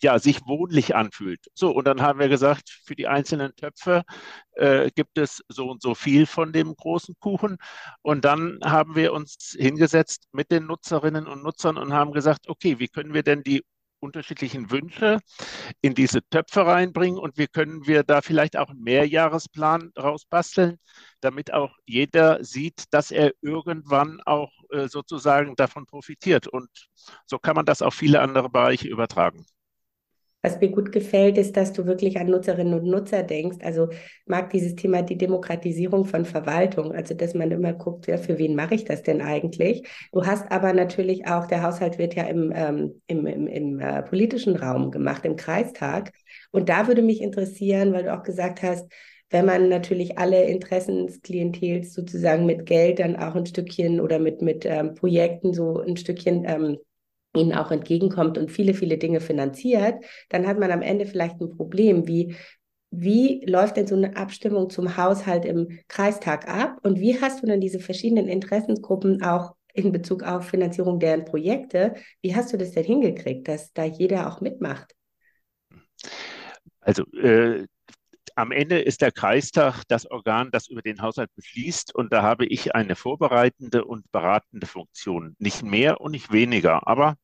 ja, 0.00 0.18
sich 0.20 0.40
wohnlich 0.46 0.94
anfühlt. 0.94 1.40
So, 1.54 1.70
und 1.70 1.86
dann 1.86 2.02
haben 2.02 2.20
wir 2.20 2.28
gesagt, 2.28 2.70
für 2.84 2.94
die 2.94 3.08
einzelnen 3.08 3.54
Töpfe 3.56 4.04
äh, 4.52 4.90
gibt 4.94 5.18
es 5.18 5.42
so 5.48 5.70
und 5.70 5.82
so 5.82 5.94
viel 5.94 6.26
von 6.26 6.52
dem 6.52 6.67
großen 6.76 7.14
Kuchen. 7.20 7.58
Und 8.02 8.24
dann 8.24 8.58
haben 8.64 8.94
wir 8.94 9.12
uns 9.12 9.56
hingesetzt 9.58 10.28
mit 10.32 10.50
den 10.50 10.66
Nutzerinnen 10.66 11.26
und 11.26 11.42
Nutzern 11.42 11.76
und 11.76 11.92
haben 11.92 12.12
gesagt, 12.12 12.48
okay, 12.48 12.78
wie 12.78 12.88
können 12.88 13.14
wir 13.14 13.22
denn 13.22 13.42
die 13.42 13.62
unterschiedlichen 14.00 14.70
Wünsche 14.70 15.18
in 15.80 15.94
diese 15.94 16.20
Töpfe 16.30 16.66
reinbringen 16.66 17.18
und 17.18 17.36
wie 17.36 17.46
können 17.46 17.86
wir 17.86 18.02
da 18.04 18.22
vielleicht 18.22 18.56
auch 18.56 18.68
einen 18.68 18.82
Mehrjahresplan 18.82 19.92
rausbasteln, 19.98 20.78
damit 21.20 21.52
auch 21.52 21.74
jeder 21.86 22.42
sieht, 22.44 22.84
dass 22.90 23.10
er 23.10 23.32
irgendwann 23.40 24.20
auch 24.24 24.52
äh, 24.70 24.88
sozusagen 24.88 25.56
davon 25.56 25.86
profitiert. 25.86 26.46
Und 26.46 26.68
so 27.26 27.38
kann 27.38 27.56
man 27.56 27.66
das 27.66 27.82
auf 27.82 27.94
viele 27.94 28.20
andere 28.20 28.50
Bereiche 28.50 28.88
übertragen. 28.88 29.44
Was 30.48 30.60
mir 30.62 30.70
gut 30.70 30.92
gefällt, 30.92 31.36
ist, 31.36 31.58
dass 31.58 31.74
du 31.74 31.84
wirklich 31.84 32.18
an 32.18 32.28
Nutzerinnen 32.28 32.72
und 32.72 32.86
Nutzer 32.86 33.22
denkst. 33.22 33.58
Also 33.62 33.88
mag 34.24 34.48
dieses 34.48 34.76
Thema 34.76 35.02
die 35.02 35.18
Demokratisierung 35.18 36.06
von 36.06 36.24
Verwaltung, 36.24 36.92
also 36.92 37.12
dass 37.12 37.34
man 37.34 37.50
immer 37.50 37.74
guckt, 37.74 38.06
ja, 38.06 38.16
für 38.16 38.38
wen 38.38 38.54
mache 38.54 38.74
ich 38.74 38.86
das 38.86 39.02
denn 39.02 39.20
eigentlich? 39.20 39.86
Du 40.10 40.24
hast 40.24 40.50
aber 40.50 40.72
natürlich 40.72 41.26
auch, 41.26 41.46
der 41.46 41.62
Haushalt 41.62 41.98
wird 41.98 42.14
ja 42.14 42.22
im, 42.22 42.50
ähm, 42.56 43.02
im, 43.08 43.26
im, 43.26 43.46
im 43.46 43.78
äh, 43.78 44.02
politischen 44.02 44.56
Raum 44.56 44.90
gemacht, 44.90 45.26
im 45.26 45.36
Kreistag. 45.36 46.12
Und 46.50 46.70
da 46.70 46.86
würde 46.86 47.02
mich 47.02 47.20
interessieren, 47.20 47.92
weil 47.92 48.04
du 48.04 48.14
auch 48.14 48.22
gesagt 48.22 48.62
hast, 48.62 48.90
wenn 49.28 49.44
man 49.44 49.68
natürlich 49.68 50.16
alle 50.16 50.44
Interessensklientels 50.44 51.92
sozusagen 51.92 52.46
mit 52.46 52.64
Geld 52.64 53.00
dann 53.00 53.16
auch 53.16 53.34
ein 53.34 53.44
Stückchen 53.44 54.00
oder 54.00 54.18
mit, 54.18 54.40
mit 54.40 54.64
ähm, 54.64 54.94
Projekten 54.94 55.52
so 55.52 55.78
ein 55.78 55.98
Stückchen 55.98 56.46
ähm, 56.46 56.78
ihnen 57.38 57.54
auch 57.54 57.70
entgegenkommt 57.70 58.38
und 58.38 58.50
viele, 58.50 58.74
viele 58.74 58.98
Dinge 58.98 59.20
finanziert, 59.20 60.04
dann 60.28 60.46
hat 60.46 60.58
man 60.58 60.70
am 60.70 60.82
Ende 60.82 61.06
vielleicht 61.06 61.40
ein 61.40 61.50
Problem, 61.50 62.06
wie 62.06 62.36
wie 62.90 63.44
läuft 63.46 63.76
denn 63.76 63.86
so 63.86 63.94
eine 63.94 64.16
Abstimmung 64.16 64.70
zum 64.70 64.96
Haushalt 64.96 65.44
im 65.44 65.80
Kreistag 65.88 66.48
ab 66.48 66.78
und 66.82 66.98
wie 67.00 67.20
hast 67.20 67.42
du 67.42 67.46
denn 67.46 67.60
diese 67.60 67.80
verschiedenen 67.80 68.28
Interessensgruppen 68.28 69.22
auch 69.22 69.54
in 69.74 69.92
Bezug 69.92 70.22
auf 70.22 70.48
Finanzierung 70.48 70.98
deren 70.98 71.24
Projekte, 71.24 71.94
wie 72.22 72.34
hast 72.34 72.52
du 72.52 72.56
das 72.56 72.72
denn 72.72 72.84
hingekriegt, 72.84 73.46
dass 73.46 73.72
da 73.72 73.84
jeder 73.84 74.28
auch 74.28 74.40
mitmacht? 74.40 74.94
Also 76.80 77.04
äh, 77.12 77.66
am 78.34 78.52
Ende 78.52 78.80
ist 78.80 79.02
der 79.02 79.12
Kreistag 79.12 79.82
das 79.88 80.10
Organ, 80.10 80.50
das 80.50 80.68
über 80.68 80.80
den 80.80 81.02
Haushalt 81.02 81.30
beschließt 81.34 81.94
und 81.94 82.12
da 82.12 82.22
habe 82.22 82.46
ich 82.46 82.74
eine 82.74 82.96
vorbereitende 82.96 83.84
und 83.84 84.10
beratende 84.12 84.66
Funktion. 84.66 85.34
Nicht 85.38 85.62
mehr 85.62 86.00
und 86.00 86.12
nicht 86.12 86.32
weniger, 86.32 86.86
aber 86.86 87.16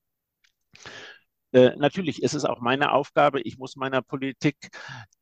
äh, 1.54 1.76
natürlich 1.76 2.20
ist 2.20 2.34
es 2.34 2.44
auch 2.44 2.60
meine 2.60 2.90
Aufgabe, 2.90 3.40
ich 3.40 3.58
muss 3.58 3.76
meiner 3.76 4.02
Politik 4.02 4.56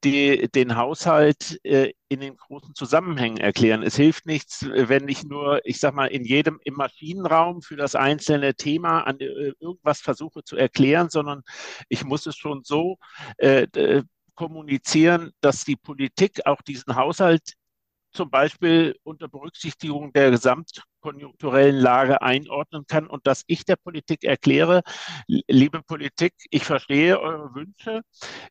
die, 0.02 0.48
den 0.48 0.76
Haushalt 0.76 1.60
äh, 1.62 1.92
in 2.08 2.20
den 2.20 2.38
großen 2.38 2.74
Zusammenhängen 2.74 3.36
erklären. 3.36 3.82
Es 3.82 3.96
hilft 3.96 4.24
nichts, 4.24 4.66
wenn 4.66 5.08
ich 5.08 5.24
nur, 5.24 5.60
ich 5.64 5.78
sag 5.78 5.92
mal, 5.92 6.06
in 6.06 6.24
jedem 6.24 6.58
im 6.64 6.74
Maschinenraum 6.74 7.60
für 7.60 7.76
das 7.76 7.94
einzelne 7.94 8.54
Thema 8.54 9.02
an 9.02 9.20
äh, 9.20 9.52
irgendwas 9.60 10.00
versuche 10.00 10.42
zu 10.42 10.56
erklären, 10.56 11.10
sondern 11.10 11.42
ich 11.90 12.02
muss 12.02 12.24
es 12.24 12.36
schon 12.36 12.62
so 12.64 12.96
äh, 13.36 14.02
kommunizieren, 14.34 15.32
dass 15.42 15.64
die 15.64 15.76
Politik 15.76 16.46
auch 16.46 16.62
diesen 16.62 16.96
Haushalt 16.96 17.52
zum 18.10 18.30
Beispiel 18.30 18.96
unter 19.02 19.28
Berücksichtigung 19.28 20.14
der 20.14 20.30
gesamtkonjunkturellen 21.02 21.76
Lage 21.76 22.22
einordnen 22.22 22.86
kann 22.86 23.06
und 23.06 23.26
dass 23.26 23.44
ich 23.46 23.64
der 23.64 23.76
Politik 23.76 24.24
erkläre, 24.24 24.82
liebe 25.26 25.82
Politik, 25.82 26.34
ich 26.50 26.64
verstehe 26.64 27.20
eure 27.20 27.54
Wünsche. 27.54 28.02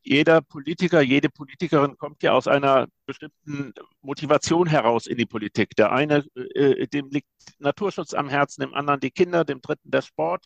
Jeder 0.04 0.42
Politiker, 0.42 1.02
jede 1.02 1.30
Politikerin 1.30 1.98
kommt 1.98 2.24
ja 2.24 2.34
aus 2.34 2.48
einer 2.48 2.88
bestimmten 3.06 3.74
Motivation 4.02 4.68
heraus 4.68 5.08
in 5.08 5.18
die 5.18 5.26
Politik. 5.26 5.76
Der 5.76 5.92
eine, 5.92 6.26
äh, 6.56 6.88
dem 6.88 7.10
liegt 7.10 7.28
Naturschutz 7.60 8.14
am 8.14 8.30
Herzen, 8.30 8.62
dem 8.62 8.74
anderen 8.74 9.00
die 9.00 9.12
Kinder, 9.12 9.44
dem 9.44 9.62
dritten 9.62 9.92
der 9.92 10.02
Sport. 10.02 10.46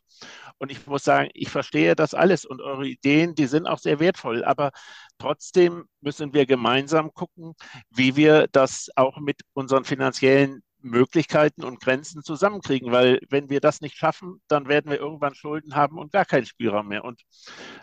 Und 0.57 0.71
ich 0.71 0.85
muss 0.87 1.03
sagen, 1.03 1.29
ich 1.33 1.49
verstehe 1.49 1.95
das 1.95 2.13
alles 2.13 2.45
und 2.45 2.61
eure 2.61 2.87
Ideen, 2.87 3.35
die 3.35 3.47
sind 3.47 3.67
auch 3.67 3.79
sehr 3.79 3.99
wertvoll. 3.99 4.43
Aber 4.43 4.71
trotzdem 5.17 5.85
müssen 6.01 6.33
wir 6.33 6.45
gemeinsam 6.45 7.13
gucken, 7.13 7.53
wie 7.89 8.15
wir 8.15 8.47
das 8.51 8.89
auch 8.95 9.17
mit 9.19 9.41
unseren 9.53 9.85
finanziellen 9.85 10.61
Möglichkeiten 10.85 11.63
und 11.63 11.81
Grenzen 11.81 12.23
zusammenkriegen, 12.23 12.91
weil 12.91 13.19
wenn 13.29 13.49
wir 13.49 13.59
das 13.59 13.81
nicht 13.81 13.97
schaffen, 13.97 14.41
dann 14.47 14.67
werden 14.67 14.91
wir 14.91 14.99
irgendwann 14.99 15.35
Schulden 15.35 15.75
haben 15.75 15.97
und 15.97 16.11
gar 16.11 16.25
keinen 16.25 16.45
Spielraum 16.45 16.87
mehr. 16.87 17.03
Und 17.03 17.21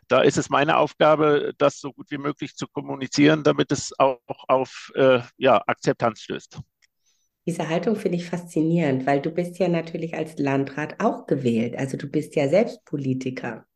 da 0.09 0.23
ist 0.23 0.39
es 0.39 0.49
meine 0.49 0.77
Aufgabe, 0.77 1.53
das 1.59 1.81
so 1.81 1.93
gut 1.93 2.11
wie 2.11 2.19
möglich 2.19 2.55
zu 2.55 2.67
kommunizieren, 2.69 3.43
damit 3.43 3.73
es 3.73 3.93
auch 3.99 4.19
auf 4.49 4.91
äh, 4.95 5.21
ja, 5.37 5.63
Akzeptanz 5.67 6.21
stößt. 6.21 6.61
Diese 7.45 7.69
Haltung 7.69 7.97
finde 7.97 8.19
ich 8.19 8.27
faszinierend, 8.27 9.05
weil 9.05 9.21
du 9.21 9.31
bist 9.31 9.59
ja 9.59 9.69
natürlich 9.69 10.15
als 10.15 10.39
Landrat 10.39 11.01
auch 11.01 11.27
gewählt. 11.27 11.77
Also 11.77 11.97
du 11.97 12.09
bist 12.09 12.37
ja 12.37 12.49
selbst 12.49 12.85
Politiker. 12.85 13.67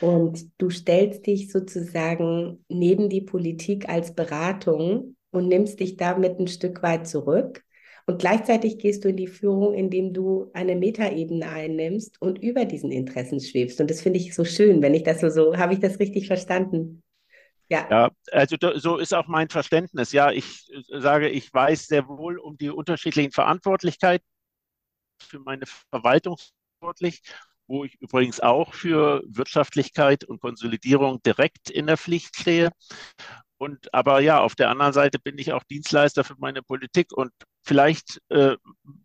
Und 0.00 0.50
du 0.58 0.70
stellst 0.70 1.26
dich 1.26 1.52
sozusagen 1.52 2.64
neben 2.68 3.08
die 3.08 3.20
Politik 3.20 3.88
als 3.88 4.14
Beratung 4.14 5.16
und 5.30 5.48
nimmst 5.48 5.80
dich 5.80 5.96
damit 5.96 6.38
ein 6.38 6.48
Stück 6.48 6.82
weit 6.82 7.06
zurück. 7.06 7.63
Und 8.06 8.18
gleichzeitig 8.18 8.78
gehst 8.78 9.04
du 9.04 9.08
in 9.08 9.16
die 9.16 9.26
Führung, 9.26 9.74
indem 9.74 10.12
du 10.12 10.50
eine 10.52 10.76
Metaebene 10.76 11.48
einnimmst 11.48 12.20
und 12.20 12.38
über 12.42 12.66
diesen 12.66 12.90
Interessen 12.90 13.40
schwebst. 13.40 13.80
Und 13.80 13.90
das 13.90 14.02
finde 14.02 14.18
ich 14.18 14.34
so 14.34 14.44
schön, 14.44 14.82
wenn 14.82 14.92
ich 14.92 15.04
das 15.04 15.20
so, 15.20 15.30
so, 15.30 15.56
habe 15.56 15.72
ich 15.72 15.80
das 15.80 15.98
richtig 15.98 16.26
verstanden? 16.26 17.02
Ja. 17.70 17.88
ja, 17.90 18.10
also 18.30 18.56
so 18.76 18.98
ist 18.98 19.14
auch 19.14 19.26
mein 19.26 19.48
Verständnis. 19.48 20.12
Ja, 20.12 20.30
ich 20.30 20.70
äh, 20.70 21.00
sage, 21.00 21.30
ich 21.30 21.52
weiß 21.52 21.86
sehr 21.86 22.06
wohl 22.08 22.38
um 22.38 22.58
die 22.58 22.68
unterschiedlichen 22.68 23.32
Verantwortlichkeiten 23.32 24.26
für 25.18 25.38
meine 25.38 25.64
Verwaltung 25.90 26.36
verantwortlich, 26.78 27.22
wo 27.66 27.84
ich 27.84 27.94
übrigens 28.00 28.40
auch 28.40 28.74
für 28.74 29.22
Wirtschaftlichkeit 29.26 30.24
und 30.24 30.40
Konsolidierung 30.40 31.22
direkt 31.22 31.70
in 31.70 31.86
der 31.86 31.96
Pflicht 31.96 32.36
stehe. 32.36 32.70
Und 33.56 33.92
aber 33.94 34.20
ja, 34.20 34.40
auf 34.40 34.54
der 34.54 34.68
anderen 34.68 34.92
Seite 34.92 35.18
bin 35.18 35.38
ich 35.38 35.52
auch 35.54 35.64
Dienstleister 35.64 36.22
für 36.22 36.34
meine 36.38 36.62
Politik 36.62 37.12
und 37.12 37.32
vielleicht 37.64 38.20
äh, 38.28 38.56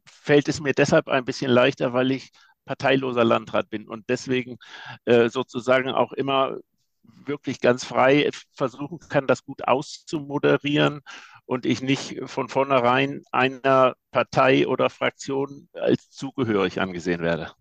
fällt 0.06 0.48
es 0.50 0.60
mir 0.60 0.74
deshalb 0.74 1.08
ein 1.08 1.25
bisschen 1.25 1.50
leichter, 1.50 1.94
weil 1.94 2.12
ich 2.12 2.30
parteiloser 2.66 3.24
Landrat 3.24 3.70
bin 3.70 3.88
und 3.88 4.06
deswegen 4.10 4.58
äh, 5.06 5.30
sozusagen 5.30 5.89
auch 5.89 6.12
immer 6.13 6.58
wirklich 7.25 7.60
ganz 7.62 7.84
frei 7.84 8.30
versuchen 8.54 9.00
kann, 9.00 9.25
das 9.25 9.44
gut 9.44 9.68
auszumoderieren 9.68 11.01
und 11.46 11.66
ich 11.66 11.82
nicht 11.82 12.20
von 12.25 12.48
vornherein 12.48 13.24
einer 13.32 13.96
Partei 14.12 14.68
oder 14.68 14.92
Fraktion 14.92 15.68
als 15.74 16.12
zugehörig 16.12 16.80
angesehen 16.80 17.22
werde. 17.22 17.51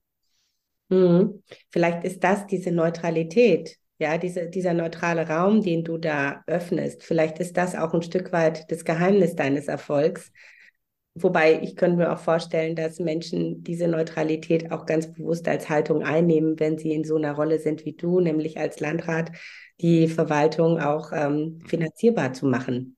Mhm. 0.90 1.42
Vielleicht 1.70 2.04
ist 2.04 2.22
das 2.22 2.46
diese 2.46 2.70
Neutralität, 2.70 3.76
ja, 3.98 4.18
diese, 4.18 4.48
dieser 4.48 4.74
neutrale 4.74 5.26
Raum, 5.28 5.62
den 5.62 5.84
du 5.84 5.98
da 5.98 6.42
öffnest. 6.46 7.02
Vielleicht 7.02 7.38
ist 7.38 7.56
das 7.56 7.74
auch 7.74 7.94
ein 7.94 8.02
Stück 8.02 8.32
weit 8.32 8.70
das 8.70 8.84
Geheimnis 8.84 9.36
deines 9.36 9.68
Erfolgs. 9.68 10.32
Wobei 11.22 11.60
ich 11.62 11.76
könnte 11.76 11.96
mir 11.96 12.12
auch 12.12 12.18
vorstellen, 12.18 12.76
dass 12.76 13.00
Menschen 13.00 13.62
diese 13.62 13.88
Neutralität 13.88 14.70
auch 14.70 14.86
ganz 14.86 15.12
bewusst 15.12 15.48
als 15.48 15.68
Haltung 15.68 16.02
einnehmen, 16.02 16.58
wenn 16.60 16.78
sie 16.78 16.92
in 16.92 17.04
so 17.04 17.16
einer 17.16 17.32
Rolle 17.32 17.58
sind 17.58 17.84
wie 17.84 17.94
du, 17.94 18.20
nämlich 18.20 18.58
als 18.58 18.80
Landrat, 18.80 19.32
die 19.80 20.08
Verwaltung 20.08 20.80
auch 20.80 21.12
ähm, 21.12 21.60
finanzierbar 21.66 22.32
zu 22.32 22.46
machen 22.46 22.96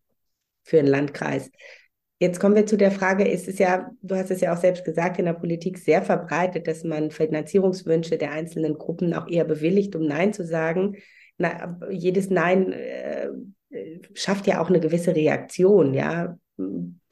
für 0.65 0.79
einen 0.79 0.89
Landkreis. 0.89 1.51
Jetzt 2.19 2.39
kommen 2.39 2.55
wir 2.55 2.67
zu 2.67 2.77
der 2.77 2.91
Frage, 2.91 3.27
ist 3.27 3.49
es 3.49 3.59
ja, 3.59 3.91
du 4.03 4.15
hast 4.15 4.31
es 4.31 4.43
ja 4.43 4.53
auch 4.53 4.59
selbst 4.59 4.85
gesagt, 4.85 5.19
in 5.19 5.25
der 5.25 5.33
Politik 5.33 5.79
sehr 5.79 6.03
verbreitet, 6.03 6.67
dass 6.67 6.85
man 6.85 7.11
Finanzierungswünsche 7.11 8.19
der 8.19 8.33
einzelnen 8.33 8.75
Gruppen 8.75 9.15
auch 9.15 9.27
eher 9.27 9.45
bewilligt, 9.45 9.97
um 9.97 10.07
Nein 10.07 10.35
zu 10.35 10.45
sagen. 10.45 10.97
Na, 11.39 11.79
jedes 11.91 12.29
Nein 12.29 12.73
äh, 12.73 13.31
schafft 14.13 14.47
ja 14.47 14.61
auch 14.61 14.69
eine 14.69 14.81
gewisse 14.81 15.15
Reaktion, 15.15 15.95
ja, 15.95 16.37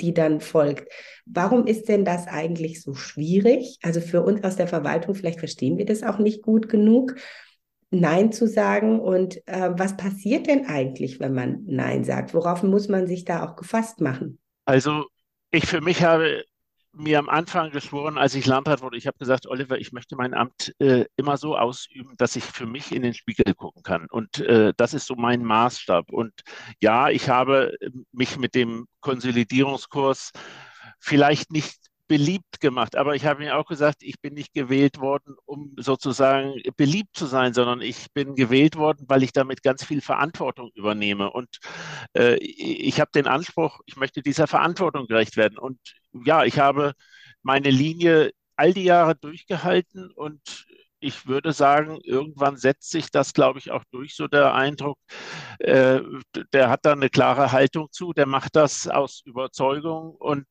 die 0.01 0.15
dann 0.15 0.41
folgt. 0.41 0.93
Warum 1.27 1.67
ist 1.67 1.89
denn 1.89 2.05
das 2.05 2.27
eigentlich 2.27 2.83
so 2.83 2.95
schwierig? 2.95 3.79
Also 3.83 4.01
für 4.01 4.23
uns 4.23 4.45
aus 4.45 4.57
der 4.57 4.69
Verwaltung, 4.69 5.15
vielleicht 5.15 5.39
verstehen 5.39 5.79
wir 5.79 5.87
das 5.87 6.03
auch 6.03 6.19
nicht 6.19 6.43
gut 6.43 6.69
genug. 6.69 7.17
Nein 7.91 8.33
zu 8.33 8.47
sagen 8.47 9.01
und 9.01 9.37
äh, 9.47 9.71
was 9.73 9.97
passiert 9.97 10.47
denn 10.47 10.67
eigentlich, 10.67 11.21
wenn 11.21 11.33
man 11.33 11.63
Nein 11.67 12.05
sagt? 12.05 12.35
Worauf 12.35 12.63
muss 12.63 12.89
man 12.89 13.07
sich 13.07 13.25
da 13.25 13.47
auch 13.47 13.57
gefasst 13.57 14.01
machen? 14.01 14.39
Also 14.67 15.07
ich 15.51 15.67
für 15.67 15.81
mich 15.81 16.03
habe 16.03 16.45
mir 16.99 17.19
am 17.19 17.29
Anfang 17.29 17.71
geschworen, 17.71 18.19
als 18.19 18.35
ich 18.35 18.47
Landrat 18.47 18.83
wurde, 18.83 18.97
ich 18.97 19.07
habe 19.07 19.19
gesagt, 19.19 19.47
Oliver, 19.47 19.79
ich 19.79 19.93
möchte 19.93 20.17
mein 20.17 20.35
Amt 20.35 20.75
äh, 20.79 21.05
immer 21.17 21.37
so 21.37 21.57
ausüben, 21.57 22.15
dass 22.19 22.37
ich 22.37 22.45
für 22.45 22.67
mich 22.67 22.93
in 22.93 23.03
den 23.03 23.15
Spiegel 23.15 23.55
gucken 23.55 23.83
kann. 23.83 24.07
Und 24.11 24.41
äh, 24.41 24.73
das 24.77 24.95
ist 24.95 25.07
so 25.07 25.15
mein 25.17 25.43
Maßstab. 25.45 26.11
Und 26.11 26.33
ja, 26.81 27.09
ich 27.09 27.29
habe 27.29 27.77
mich 28.13 28.37
mit 28.37 28.55
dem 28.55 28.87
Konsolidierungskurs 29.01 30.33
vielleicht 30.99 31.53
nicht 31.53 31.88
beliebt 32.09 32.61
gemacht. 32.61 32.97
Aber 32.97 33.15
ich 33.15 33.27
habe 33.27 33.41
mir 33.41 33.57
auch 33.57 33.67
gesagt, 33.67 34.03
ich 34.03 34.21
bin 34.21 34.35
nicht 34.35 34.55
gewählt 34.55 34.99
worden, 34.99 35.37
um 35.45 35.73
sozusagen 35.77 36.55
beliebt 36.77 37.17
zu 37.17 37.27
sein, 37.27 37.55
sondern 37.55 37.81
ich 37.83 38.07
bin 38.13 38.35
gewählt 38.35 38.77
worden, 38.77 39.05
weil 39.09 39.23
ich 39.23 39.33
damit 39.33 39.63
ganz 39.63 39.85
viel 39.85 40.01
Verantwortung 40.01 40.71
übernehme. 40.75 41.31
Und 41.31 41.59
äh, 42.15 42.37
ich 42.37 43.01
habe 43.01 43.11
den 43.15 43.27
Anspruch, 43.27 43.81
ich 43.87 43.97
möchte 43.97 44.23
dieser 44.23 44.47
Verantwortung 44.47 45.07
gerecht 45.07 45.37
werden. 45.37 45.59
Und 45.59 45.79
ja, 46.25 46.45
ich 46.45 46.59
habe 46.59 46.95
meine 47.43 47.71
Linie 47.71 48.33
all 48.57 48.73
die 48.73 48.85
Jahre 48.85 49.15
durchgehalten 49.15 50.11
und 50.11 50.67
ich 51.01 51.27
würde 51.27 51.53
sagen, 51.53 51.99
irgendwann 52.03 52.57
setzt 52.57 52.91
sich 52.91 53.11
das, 53.11 53.33
glaube 53.33 53.59
ich, 53.59 53.71
auch 53.71 53.85
durch, 53.91 54.15
so 54.17 54.27
der 54.27 54.55
Eindruck, 54.55 54.99
äh, 55.61 56.01
der 56.53 56.71
hat 56.71 56.81
da 56.85 56.93
eine 56.93 57.11
klare 57.11 57.53
Haltung 57.53 57.89
zu, 57.93 58.13
der 58.13 58.27
macht 58.27 58.57
das 58.57 58.89
aus 58.89 59.23
Überzeugung 59.25 60.17
und 60.17 60.47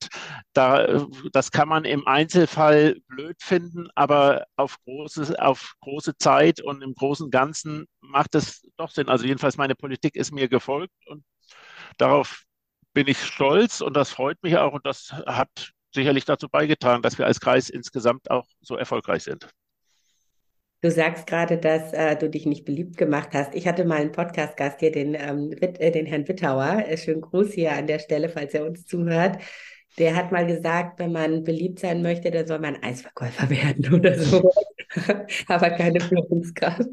da, 0.53 1.05
das 1.33 1.51
kann 1.51 1.67
man 1.67 1.85
im 1.85 2.07
Einzelfall 2.07 2.97
blöd 3.07 3.37
finden, 3.41 3.89
aber 3.95 4.45
auf 4.55 4.77
große, 4.85 5.35
auf 5.41 5.75
große 5.81 6.17
Zeit 6.17 6.61
und 6.61 6.81
im 6.81 6.93
großen 6.93 7.29
Ganzen 7.29 7.85
macht 8.01 8.35
es 8.35 8.61
doch 8.77 8.91
Sinn. 8.91 9.09
Also 9.09 9.25
jedenfalls 9.25 9.57
meine 9.57 9.75
Politik 9.75 10.15
ist 10.15 10.31
mir 10.31 10.47
gefolgt 10.47 10.93
und 11.07 11.23
darauf 11.97 12.43
bin 12.93 13.07
ich 13.07 13.23
stolz 13.23 13.81
und 13.81 13.95
das 13.95 14.09
freut 14.11 14.41
mich 14.43 14.57
auch 14.57 14.73
und 14.73 14.85
das 14.85 15.13
hat 15.13 15.71
sicherlich 15.93 16.25
dazu 16.25 16.49
beigetragen, 16.49 17.01
dass 17.01 17.17
wir 17.17 17.25
als 17.25 17.39
Kreis 17.39 17.69
insgesamt 17.69 18.29
auch 18.31 18.47
so 18.61 18.75
erfolgreich 18.75 19.23
sind. 19.23 19.49
Du 20.87 20.93
sagst 20.93 21.27
gerade, 21.27 21.57
dass 21.57 21.91
äh, 21.91 22.15
du 22.15 22.29
dich 22.29 22.45
nicht 22.45 22.63
beliebt 22.63 22.95
gemacht 22.95 23.31
hast. 23.33 23.53
Ich 23.53 23.67
hatte 23.67 23.83
mal 23.83 23.99
einen 23.99 24.13
Podcast-Gast 24.13 24.79
hier, 24.79 24.89
den, 24.89 25.15
ähm, 25.15 25.51
äh, 25.59 25.91
den 25.91 26.05
Herrn 26.05 26.25
Wittauer. 26.29 26.85
Äh, 26.87 26.95
schönen 26.95 27.19
Gruß 27.19 27.51
hier 27.51 27.73
an 27.73 27.87
der 27.87 27.99
Stelle, 27.99 28.29
falls 28.29 28.53
er 28.53 28.65
uns 28.65 28.85
zuhört. 28.85 29.37
Der 29.97 30.15
hat 30.15 30.31
mal 30.31 30.47
gesagt, 30.47 30.97
wenn 30.99 31.11
man 31.11 31.43
beliebt 31.43 31.79
sein 31.79 32.01
möchte, 32.01 32.31
dann 32.31 32.47
soll 32.47 32.59
man 32.59 32.81
Eisverkäufer 32.81 33.49
werden 33.49 33.93
oder 33.93 34.17
so. 34.17 34.49
Aber 35.49 35.71
keine 35.71 35.99
Führungskraft. 35.99 36.87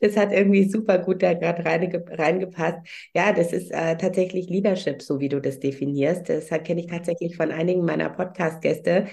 Das 0.00 0.16
hat 0.16 0.30
irgendwie 0.30 0.70
super 0.70 0.98
gut 0.98 1.24
da 1.24 1.34
gerade 1.34 1.64
reingepasst. 1.64 2.86
Ja, 3.16 3.32
das 3.32 3.52
ist 3.52 3.72
äh, 3.72 3.96
tatsächlich 3.96 4.48
Leadership, 4.48 5.02
so 5.02 5.18
wie 5.18 5.28
du 5.28 5.40
das 5.40 5.58
definierst. 5.58 6.28
Das 6.28 6.50
kenne 6.62 6.82
ich 6.82 6.86
tatsächlich 6.86 7.34
von 7.34 7.50
einigen 7.50 7.84
meiner 7.84 8.10
Podcast-Gäste. 8.10 9.08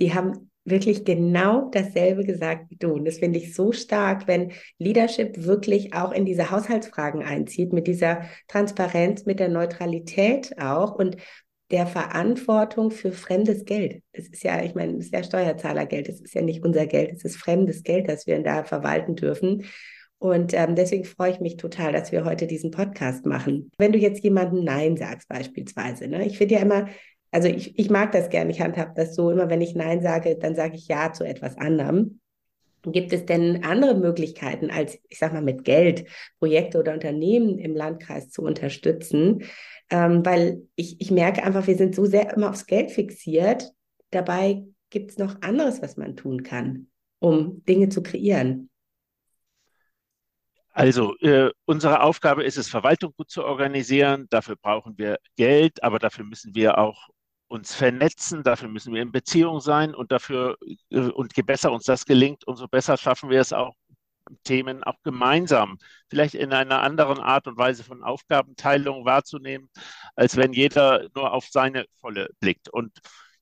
Die 0.00 0.14
haben 0.14 0.50
wirklich 0.64 1.04
genau 1.04 1.68
dasselbe 1.70 2.24
gesagt 2.24 2.70
wie 2.70 2.76
du. 2.76 2.92
Und 2.92 3.04
das 3.04 3.18
finde 3.18 3.38
ich 3.38 3.54
so 3.54 3.72
stark, 3.72 4.26
wenn 4.26 4.52
Leadership 4.78 5.44
wirklich 5.44 5.94
auch 5.94 6.12
in 6.12 6.24
diese 6.24 6.50
Haushaltsfragen 6.50 7.22
einzieht, 7.22 7.72
mit 7.72 7.86
dieser 7.86 8.22
Transparenz, 8.48 9.26
mit 9.26 9.40
der 9.40 9.48
Neutralität 9.48 10.58
auch 10.58 10.94
und 10.94 11.16
der 11.70 11.86
Verantwortung 11.86 12.90
für 12.90 13.12
fremdes 13.12 13.64
Geld. 13.64 14.02
Das 14.12 14.28
ist 14.28 14.44
ja, 14.44 14.62
ich 14.62 14.74
meine, 14.74 14.94
das 14.94 15.06
ist 15.06 15.14
ja 15.14 15.22
Steuerzahlergeld, 15.22 16.08
das 16.08 16.20
ist 16.20 16.34
ja 16.34 16.42
nicht 16.42 16.64
unser 16.64 16.86
Geld, 16.86 17.12
es 17.12 17.24
ist 17.24 17.36
fremdes 17.36 17.82
Geld, 17.82 18.08
das 18.08 18.26
wir 18.26 18.40
da 18.42 18.64
verwalten 18.64 19.16
dürfen. 19.16 19.64
Und 20.18 20.54
ähm, 20.54 20.74
deswegen 20.74 21.04
freue 21.04 21.32
ich 21.32 21.40
mich 21.40 21.56
total, 21.56 21.92
dass 21.92 22.12
wir 22.12 22.24
heute 22.24 22.46
diesen 22.46 22.70
Podcast 22.70 23.26
machen. 23.26 23.70
Wenn 23.76 23.92
du 23.92 23.98
jetzt 23.98 24.22
jemandem 24.22 24.64
Nein 24.64 24.96
sagst, 24.96 25.28
beispielsweise, 25.28 26.08
ne? 26.08 26.24
ich 26.24 26.38
finde 26.38 26.54
ja 26.54 26.60
immer, 26.60 26.88
also 27.34 27.48
ich, 27.48 27.76
ich 27.76 27.90
mag 27.90 28.12
das 28.12 28.30
gerne. 28.30 28.52
Ich 28.52 28.60
handhabe 28.60 28.92
das 28.94 29.16
so, 29.16 29.28
immer 29.28 29.50
wenn 29.50 29.60
ich 29.60 29.74
Nein 29.74 30.00
sage, 30.00 30.38
dann 30.38 30.54
sage 30.54 30.76
ich 30.76 30.86
Ja 30.86 31.12
zu 31.12 31.24
etwas 31.24 31.58
anderem. 31.58 32.20
Gibt 32.82 33.12
es 33.12 33.26
denn 33.26 33.64
andere 33.64 33.96
Möglichkeiten, 33.96 34.70
als 34.70 35.00
ich 35.08 35.18
sage 35.18 35.34
mal 35.34 35.42
mit 35.42 35.64
Geld 35.64 36.04
Projekte 36.38 36.78
oder 36.78 36.92
Unternehmen 36.92 37.58
im 37.58 37.74
Landkreis 37.74 38.30
zu 38.30 38.42
unterstützen? 38.42 39.42
Ähm, 39.90 40.24
weil 40.24 40.62
ich, 40.76 41.00
ich 41.00 41.10
merke 41.10 41.42
einfach, 41.42 41.66
wir 41.66 41.76
sind 41.76 41.96
so 41.96 42.04
sehr 42.04 42.32
immer 42.32 42.50
aufs 42.50 42.66
Geld 42.66 42.92
fixiert. 42.92 43.72
Dabei 44.12 44.62
gibt 44.90 45.10
es 45.10 45.18
noch 45.18 45.42
anderes, 45.42 45.82
was 45.82 45.96
man 45.96 46.14
tun 46.14 46.44
kann, 46.44 46.86
um 47.18 47.64
Dinge 47.64 47.88
zu 47.88 48.04
kreieren. 48.04 48.70
Also 50.70 51.16
äh, 51.18 51.50
unsere 51.64 52.00
Aufgabe 52.00 52.44
ist 52.44 52.58
es, 52.58 52.68
Verwaltung 52.68 53.12
gut 53.16 53.30
zu 53.30 53.44
organisieren. 53.44 54.28
Dafür 54.30 54.54
brauchen 54.54 54.96
wir 54.98 55.18
Geld, 55.36 55.82
aber 55.82 55.98
dafür 55.98 56.24
müssen 56.24 56.54
wir 56.54 56.78
auch 56.78 57.08
uns 57.48 57.74
vernetzen, 57.74 58.42
dafür 58.42 58.68
müssen 58.68 58.94
wir 58.94 59.02
in 59.02 59.12
Beziehung 59.12 59.60
sein 59.60 59.94
und 59.94 60.12
dafür, 60.12 60.56
äh, 60.90 60.98
und 61.00 61.36
je 61.36 61.42
besser 61.42 61.72
uns 61.72 61.84
das 61.84 62.04
gelingt, 62.04 62.46
umso 62.46 62.68
besser 62.68 62.96
schaffen 62.96 63.30
wir 63.30 63.40
es 63.40 63.52
auch, 63.52 63.74
Themen 64.44 64.82
auch 64.84 65.02
gemeinsam, 65.02 65.78
vielleicht 66.08 66.34
in 66.34 66.52
einer 66.54 66.80
anderen 66.82 67.18
Art 67.18 67.46
und 67.46 67.58
Weise 67.58 67.84
von 67.84 68.02
Aufgabenteilung 68.02 69.04
wahrzunehmen, 69.04 69.68
als 70.16 70.36
wenn 70.36 70.54
jeder 70.54 71.08
nur 71.14 71.32
auf 71.32 71.46
seine 71.50 71.84
volle 72.00 72.30
blickt. 72.40 72.70
Und 72.70 72.90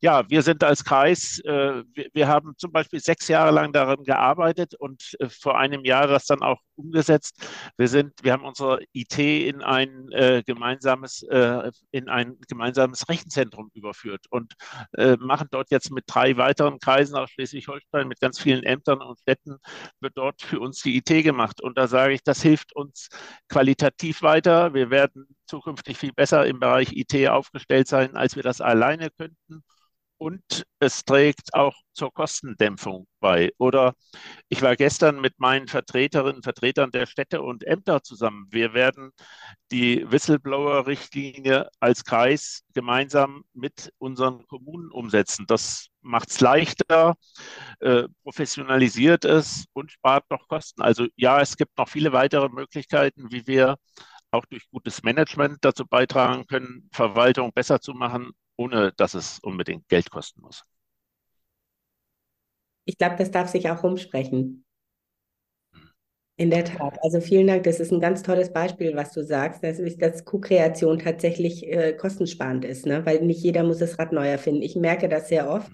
ja, 0.02 0.28
wir 0.28 0.42
sind 0.42 0.64
als 0.64 0.84
Kreis, 0.84 1.38
äh, 1.44 1.84
wir, 1.94 2.08
wir, 2.12 2.26
haben 2.26 2.54
zum 2.58 2.72
Beispiel 2.72 2.98
sechs 2.98 3.28
Jahre 3.28 3.52
lang 3.52 3.72
daran 3.72 4.02
gearbeitet 4.02 4.74
und 4.74 5.14
äh, 5.20 5.28
vor 5.28 5.56
einem 5.56 5.84
Jahr 5.84 6.08
das 6.08 6.26
dann 6.26 6.42
auch 6.42 6.58
umgesetzt. 6.74 7.36
Wir 7.76 7.86
sind, 7.86 8.12
wir 8.20 8.32
haben 8.32 8.44
unsere 8.44 8.80
IT 8.92 9.16
in 9.16 9.62
ein 9.62 10.10
äh, 10.10 10.42
gemeinsames, 10.44 11.22
äh, 11.30 11.70
in 11.92 12.08
ein 12.08 12.36
gemeinsames 12.48 13.08
Rechenzentrum 13.08 13.70
überführt 13.74 14.26
und 14.30 14.54
äh, 14.94 15.16
machen 15.20 15.46
dort 15.52 15.70
jetzt 15.70 15.92
mit 15.92 16.04
drei 16.08 16.36
weiteren 16.36 16.80
Kreisen 16.80 17.14
aus 17.14 17.30
Schleswig-Holstein 17.30 18.08
mit 18.08 18.18
ganz 18.18 18.40
vielen 18.40 18.64
Ämtern 18.64 19.00
und 19.02 19.20
Städten 19.20 19.58
wird 20.00 20.16
dort 20.16 20.42
für 20.42 20.58
uns 20.58 20.82
die 20.82 20.96
IT 20.96 21.22
gemacht. 21.22 21.62
Und 21.62 21.78
da 21.78 21.86
sage 21.86 22.14
ich, 22.14 22.24
das 22.24 22.42
hilft 22.42 22.74
uns 22.74 23.08
qualitativ 23.48 24.22
weiter. 24.22 24.74
Wir 24.74 24.90
werden 24.90 25.28
zukünftig 25.46 25.96
viel 25.96 26.12
besser 26.12 26.44
im 26.46 26.58
Bereich 26.58 26.92
IT 26.92 27.28
aufgestellt 27.28 27.86
sein, 27.86 28.16
als 28.16 28.34
wir 28.34 28.42
das 28.42 28.60
alleine 28.60 29.10
könnten 29.10 29.62
und 30.22 30.64
es 30.78 31.04
trägt 31.04 31.52
auch 31.52 31.74
zur 31.94 32.12
Kostendämpfung 32.12 33.08
bei. 33.18 33.50
Oder 33.58 33.94
ich 34.48 34.62
war 34.62 34.76
gestern 34.76 35.20
mit 35.20 35.40
meinen 35.40 35.66
Vertreterinnen 35.66 36.36
und 36.36 36.44
Vertretern 36.44 36.92
der 36.92 37.06
Städte 37.06 37.42
und 37.42 37.64
Ämter 37.64 38.04
zusammen. 38.04 38.46
Wir 38.50 38.72
werden 38.72 39.10
die 39.72 40.08
Whistleblower-Richtlinie 40.08 41.68
als 41.80 42.04
Kreis 42.04 42.62
gemeinsam 42.72 43.42
mit 43.52 43.92
unseren 43.98 44.46
Kommunen 44.46 44.92
umsetzen. 44.92 45.44
Das 45.48 45.88
macht 46.02 46.30
es 46.30 46.38
leichter, 46.40 47.16
äh, 47.80 48.04
professionalisiert 48.22 49.24
es 49.24 49.64
und 49.72 49.90
spart 49.90 50.30
noch 50.30 50.46
Kosten. 50.46 50.82
Also 50.82 51.08
ja, 51.16 51.40
es 51.40 51.56
gibt 51.56 51.76
noch 51.76 51.88
viele 51.88 52.12
weitere 52.12 52.48
Möglichkeiten, 52.48 53.32
wie 53.32 53.48
wir 53.48 53.76
auch 54.30 54.46
durch 54.46 54.70
gutes 54.70 55.02
Management 55.02 55.58
dazu 55.62 55.84
beitragen 55.84 56.46
können, 56.46 56.88
Verwaltung 56.92 57.52
besser 57.52 57.80
zu 57.80 57.92
machen 57.92 58.30
ohne 58.56 58.92
dass 58.92 59.14
es 59.14 59.38
unbedingt 59.40 59.88
Geld 59.88 60.10
kosten 60.10 60.42
muss. 60.42 60.64
Ich 62.84 62.98
glaube, 62.98 63.16
das 63.16 63.30
darf 63.30 63.48
sich 63.48 63.70
auch 63.70 63.82
rumsprechen. 63.82 64.64
In 66.36 66.50
der 66.50 66.64
Tat. 66.64 66.98
Also 67.02 67.20
vielen 67.20 67.46
Dank. 67.46 67.64
Das 67.64 67.78
ist 67.78 67.92
ein 67.92 68.00
ganz 68.00 68.22
tolles 68.22 68.52
Beispiel, 68.52 68.96
was 68.96 69.12
du 69.12 69.22
sagst, 69.22 69.62
dass, 69.62 69.78
dass 69.98 70.24
Co-Kreation 70.24 70.98
tatsächlich 70.98 71.66
äh, 71.68 71.92
kostensparend 71.92 72.64
ist, 72.64 72.86
ne? 72.86 73.04
weil 73.04 73.20
nicht 73.22 73.42
jeder 73.42 73.62
muss 73.62 73.78
das 73.78 73.98
Rad 73.98 74.12
neu 74.12 74.26
erfinden. 74.26 74.62
Ich 74.62 74.74
merke 74.74 75.08
das 75.08 75.28
sehr 75.28 75.48
oft 75.48 75.70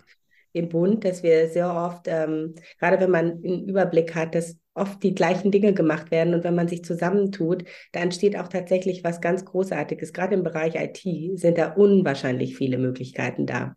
im 0.53 0.69
Bund, 0.69 1.05
dass 1.05 1.23
wir 1.23 1.49
sehr 1.49 1.73
oft, 1.73 2.07
ähm, 2.09 2.55
gerade 2.79 3.01
wenn 3.01 3.11
man 3.11 3.33
einen 3.45 3.69
Überblick 3.69 4.14
hat, 4.14 4.35
dass 4.35 4.57
oft 4.79 5.03
die 5.03 5.14
gleichen 5.14 5.51
Dinge 5.51 5.75
gemacht 5.75 6.11
werden 6.11 6.35
und 6.35 6.45
wenn 6.45 6.55
man 6.55 6.69
sich 6.69 6.85
zusammentut, 6.85 7.64
da 7.93 8.01
entsteht 8.01 8.37
auch 8.37 8.49
tatsächlich 8.49 9.05
was 9.05 9.21
ganz 9.21 9.45
Großartiges. 9.45 10.12
Gerade 10.12 10.35
im 10.35 10.43
Bereich 10.43 10.75
IT 10.75 11.38
sind 11.38 11.59
da 11.59 11.73
unwahrscheinlich 11.73 12.57
viele 12.57 12.79
Möglichkeiten 12.79 13.47
da. 13.47 13.77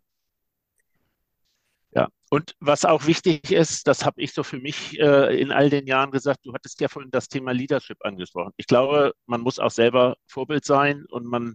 Ja, 1.94 2.08
und 2.30 2.54
was 2.60 2.86
auch 2.86 3.06
wichtig 3.06 3.52
ist, 3.52 3.86
das 3.86 4.06
habe 4.06 4.22
ich 4.22 4.32
so 4.32 4.42
für 4.42 4.58
mich 4.58 4.98
äh, 4.98 5.38
in 5.38 5.52
all 5.52 5.68
den 5.68 5.86
Jahren 5.86 6.10
gesagt, 6.10 6.40
du 6.44 6.54
hattest 6.54 6.80
ja 6.80 6.88
vorhin 6.88 7.10
das 7.10 7.28
Thema 7.28 7.52
Leadership 7.52 7.98
angesprochen. 8.00 8.52
Ich 8.56 8.66
glaube, 8.66 9.12
man 9.26 9.42
muss 9.42 9.58
auch 9.58 9.70
selber 9.70 10.16
Vorbild 10.26 10.64
sein 10.64 11.04
und 11.10 11.26
man, 11.26 11.54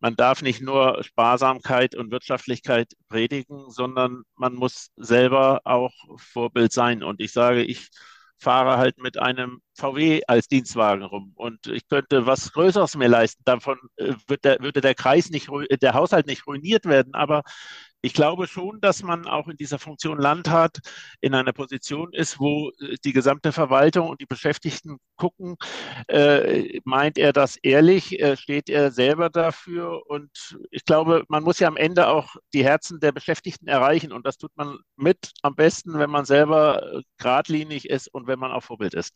man 0.00 0.16
darf 0.16 0.40
nicht 0.40 0.62
nur 0.62 1.04
Sparsamkeit 1.04 1.94
und 1.94 2.10
Wirtschaftlichkeit 2.10 2.94
predigen, 3.08 3.70
sondern 3.70 4.22
man 4.36 4.54
muss 4.54 4.88
selber 4.96 5.60
auch 5.64 5.92
Vorbild 6.16 6.72
sein. 6.72 7.02
Und 7.02 7.20
ich 7.20 7.32
sage, 7.32 7.62
ich 7.62 7.88
fahre 8.38 8.78
halt 8.78 8.98
mit 8.98 9.18
einem 9.18 9.60
VW 9.74 10.22
als 10.26 10.48
Dienstwagen 10.48 11.04
rum 11.04 11.32
und 11.34 11.66
ich 11.66 11.88
könnte 11.88 12.26
was 12.26 12.52
Größeres 12.52 12.96
mir 12.96 13.08
leisten. 13.08 13.42
Davon 13.44 13.78
äh, 13.96 14.14
wird 14.26 14.44
der, 14.44 14.60
würde 14.60 14.80
der 14.80 14.94
Kreis 14.94 15.30
nicht, 15.30 15.48
der 15.82 15.94
Haushalt 15.94 16.26
nicht 16.26 16.46
ruiniert 16.46 16.84
werden, 16.86 17.14
aber 17.14 17.42
ich 18.00 18.14
glaube 18.14 18.46
schon, 18.46 18.80
dass 18.80 19.02
man 19.02 19.26
auch 19.26 19.48
in 19.48 19.56
dieser 19.56 19.78
Funktion 19.78 20.18
Landrat 20.18 20.78
in 21.20 21.34
einer 21.34 21.52
Position 21.52 22.12
ist, 22.12 22.38
wo 22.38 22.70
äh, 22.80 22.96
die 23.04 23.12
gesamte 23.12 23.52
Verwaltung 23.52 24.08
und 24.08 24.20
die 24.20 24.26
Beschäftigten 24.26 24.98
gucken, 25.16 25.56
äh, 26.08 26.80
meint 26.84 27.18
er 27.18 27.32
das 27.32 27.56
ehrlich, 27.56 28.20
äh, 28.20 28.36
steht 28.36 28.70
er 28.70 28.92
selber 28.92 29.30
dafür? 29.30 30.02
Und 30.08 30.56
ich 30.70 30.84
glaube, 30.84 31.24
man 31.28 31.42
muss 31.42 31.58
ja 31.58 31.68
am 31.68 31.76
Ende 31.76 32.08
auch 32.08 32.36
die 32.54 32.64
Herzen 32.64 33.00
der 33.00 33.12
Beschäftigten 33.12 33.68
erreichen. 33.68 34.12
Und 34.12 34.26
das 34.26 34.38
tut 34.38 34.56
man 34.56 34.78
mit 34.96 35.32
am 35.42 35.54
besten, 35.56 35.98
wenn 35.98 36.10
man 36.10 36.24
selber 36.24 36.98
äh, 36.98 37.02
geradlinig 37.18 37.88
ist 37.90 38.08
und 38.14 38.26
wenn 38.28 38.38
man 38.38 38.52
auch 38.52 38.62
Vorbild 38.62 38.94
ist. 38.94 39.12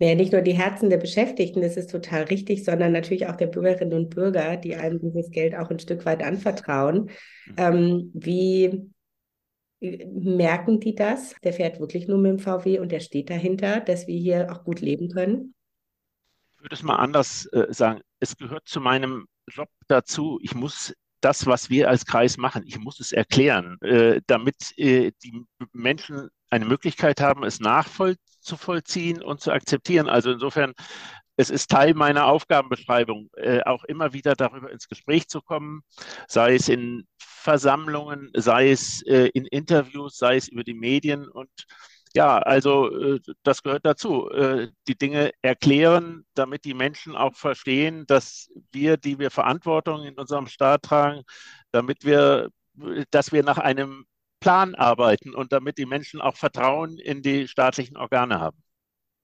Naja, 0.00 0.14
nicht 0.14 0.32
nur 0.32 0.40
die 0.40 0.54
Herzen 0.54 0.88
der 0.88 0.96
Beschäftigten, 0.96 1.60
das 1.60 1.76
ist 1.76 1.90
total 1.90 2.22
richtig, 2.24 2.64
sondern 2.64 2.92
natürlich 2.92 3.26
auch 3.26 3.36
der 3.36 3.48
Bürgerinnen 3.48 3.92
und 3.92 4.08
Bürger, 4.08 4.56
die 4.56 4.74
einem 4.74 4.98
dieses 4.98 5.30
Geld 5.30 5.54
auch 5.54 5.70
ein 5.70 5.78
Stück 5.78 6.06
weit 6.06 6.22
anvertrauen. 6.22 7.10
Mhm. 7.46 7.54
Ähm, 7.58 8.10
wie 8.14 8.90
äh, 9.80 10.06
merken 10.06 10.80
die 10.80 10.94
das? 10.94 11.34
Der 11.44 11.52
fährt 11.52 11.80
wirklich 11.80 12.08
nur 12.08 12.16
mit 12.16 12.30
dem 12.30 12.38
VW 12.38 12.78
und 12.78 12.92
der 12.92 13.00
steht 13.00 13.28
dahinter, 13.28 13.80
dass 13.80 14.06
wir 14.06 14.18
hier 14.18 14.50
auch 14.50 14.64
gut 14.64 14.80
leben 14.80 15.10
können? 15.10 15.54
Ich 16.56 16.62
würde 16.62 16.74
es 16.74 16.82
mal 16.82 16.96
anders 16.96 17.44
äh, 17.52 17.66
sagen. 17.68 18.00
Es 18.20 18.34
gehört 18.38 18.66
zu 18.66 18.80
meinem 18.80 19.26
Job 19.52 19.68
dazu. 19.86 20.38
Ich 20.42 20.54
muss 20.54 20.94
das, 21.20 21.44
was 21.44 21.68
wir 21.68 21.90
als 21.90 22.06
Kreis 22.06 22.38
machen, 22.38 22.62
ich 22.66 22.78
muss 22.78 23.00
es 23.00 23.12
erklären, 23.12 23.76
äh, 23.82 24.22
damit 24.26 24.56
äh, 24.78 25.12
die 25.22 25.44
Menschen 25.72 26.30
eine 26.48 26.64
Möglichkeit 26.64 27.20
haben, 27.20 27.44
es 27.44 27.60
nachvollziehen 27.60 28.30
und 29.22 29.40
zu 29.40 29.52
akzeptieren. 29.52 30.08
Also 30.08 30.32
insofern, 30.32 30.74
es 31.36 31.50
ist 31.50 31.70
Teil 31.70 31.94
meiner 31.94 32.26
Aufgabenbeschreibung, 32.26 33.30
äh, 33.36 33.62
auch 33.62 33.84
immer 33.84 34.12
wieder 34.12 34.34
darüber 34.34 34.70
ins 34.70 34.88
Gespräch 34.88 35.28
zu 35.28 35.40
kommen, 35.40 35.82
sei 36.28 36.54
es 36.54 36.68
in 36.68 37.06
Versammlungen, 37.18 38.30
sei 38.34 38.70
es 38.70 39.02
äh, 39.06 39.30
in 39.32 39.46
Interviews, 39.46 40.18
sei 40.18 40.36
es 40.36 40.48
über 40.48 40.64
die 40.64 40.74
Medien 40.74 41.28
und 41.28 41.50
ja, 42.14 42.38
also 42.38 42.90
äh, 42.90 43.20
das 43.44 43.62
gehört 43.62 43.86
dazu. 43.86 44.28
Äh, 44.30 44.68
die 44.88 44.96
Dinge 44.96 45.30
erklären, 45.42 46.24
damit 46.34 46.64
die 46.64 46.74
Menschen 46.74 47.14
auch 47.14 47.34
verstehen, 47.36 48.04
dass 48.06 48.48
wir, 48.72 48.96
die 48.96 49.18
wir 49.18 49.30
Verantwortung 49.30 50.04
in 50.04 50.18
unserem 50.18 50.48
Staat 50.48 50.82
tragen, 50.82 51.22
damit 51.70 52.04
wir, 52.04 52.50
dass 53.10 53.32
wir 53.32 53.44
nach 53.44 53.58
einem 53.58 54.06
Plan 54.40 54.74
arbeiten 54.74 55.34
und 55.34 55.52
damit 55.52 55.78
die 55.78 55.86
Menschen 55.86 56.20
auch 56.20 56.36
Vertrauen 56.36 56.98
in 56.98 57.22
die 57.22 57.46
staatlichen 57.46 57.96
Organe 57.96 58.40
haben. 58.40 58.56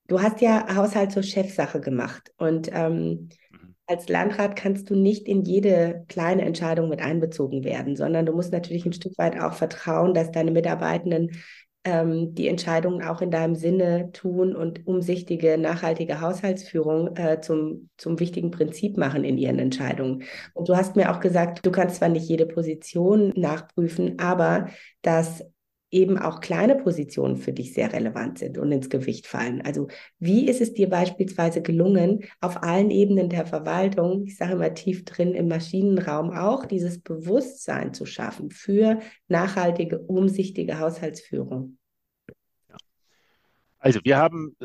Du 0.07 0.21
hast 0.21 0.39
ja 0.39 0.73
Haushalt 0.73 1.11
zur 1.11 1.23
Chefsache 1.23 1.81
gemacht 1.81 2.31
und 2.37 2.69
ähm, 2.71 3.29
mhm. 3.51 3.75
als 3.87 4.07
Landrat 4.07 4.55
kannst 4.55 4.89
du 4.89 4.95
nicht 4.95 5.27
in 5.27 5.43
jede 5.43 6.05
kleine 6.07 6.43
Entscheidung 6.43 6.87
mit 6.87 7.01
einbezogen 7.01 7.65
werden, 7.65 7.97
sondern 7.97 8.25
du 8.25 8.33
musst 8.33 8.53
natürlich 8.53 8.85
ein 8.85 8.93
Stück 8.93 9.17
weit 9.17 9.37
auch 9.39 9.53
vertrauen, 9.53 10.13
dass 10.13 10.31
deine 10.31 10.51
Mitarbeitenden 10.51 11.43
ähm, 11.87 12.35
die 12.35 12.49
Entscheidungen 12.49 13.01
auch 13.01 13.21
in 13.21 13.31
deinem 13.31 13.55
Sinne 13.55 14.11
tun 14.11 14.53
und 14.57 14.85
umsichtige, 14.85 15.57
nachhaltige 15.57 16.19
Haushaltsführung 16.19 17.15
äh, 17.15 17.39
zum, 17.39 17.89
zum 17.95 18.19
wichtigen 18.19 18.51
Prinzip 18.51 18.97
machen 18.97 19.23
in 19.23 19.37
ihren 19.37 19.57
Entscheidungen. 19.57 20.23
Und 20.53 20.67
du 20.67 20.75
hast 20.75 20.97
mir 20.97 21.09
auch 21.09 21.21
gesagt, 21.21 21.65
du 21.65 21.71
kannst 21.71 21.95
zwar 21.95 22.09
nicht 22.09 22.27
jede 22.27 22.45
Position 22.45 23.31
nachprüfen, 23.37 24.19
aber 24.19 24.67
dass 25.01 25.45
eben 25.89 26.17
auch 26.17 26.41
kleine 26.41 26.75
Positionen 26.75 27.37
für 27.37 27.53
dich 27.53 27.73
sehr 27.73 27.93
relevant 27.93 28.39
sind 28.39 28.57
und 28.57 28.71
ins 28.71 28.89
Gewicht 28.89 29.25
fallen. 29.25 29.61
Also 29.61 29.87
wie 30.19 30.47
ist 30.47 30.59
es 30.59 30.73
dir 30.73 30.89
beispielsweise 30.89 31.61
gelungen, 31.61 32.25
auf 32.41 32.61
allen 32.63 32.91
Ebenen 32.91 33.29
der 33.29 33.45
Verwaltung, 33.45 34.25
ich 34.25 34.37
sage 34.37 34.53
immer 34.53 34.73
tief 34.73 35.05
drin 35.05 35.33
im 35.33 35.47
Maschinenraum 35.47 36.31
auch, 36.31 36.65
dieses 36.65 37.01
Bewusstsein 37.01 37.93
zu 37.93 38.05
schaffen 38.05 38.51
für 38.51 38.99
nachhaltige, 39.27 39.99
umsichtige 39.99 40.79
Haushaltsführung? 40.79 41.77
Also 43.79 43.99
wir 44.03 44.17
haben 44.17 44.57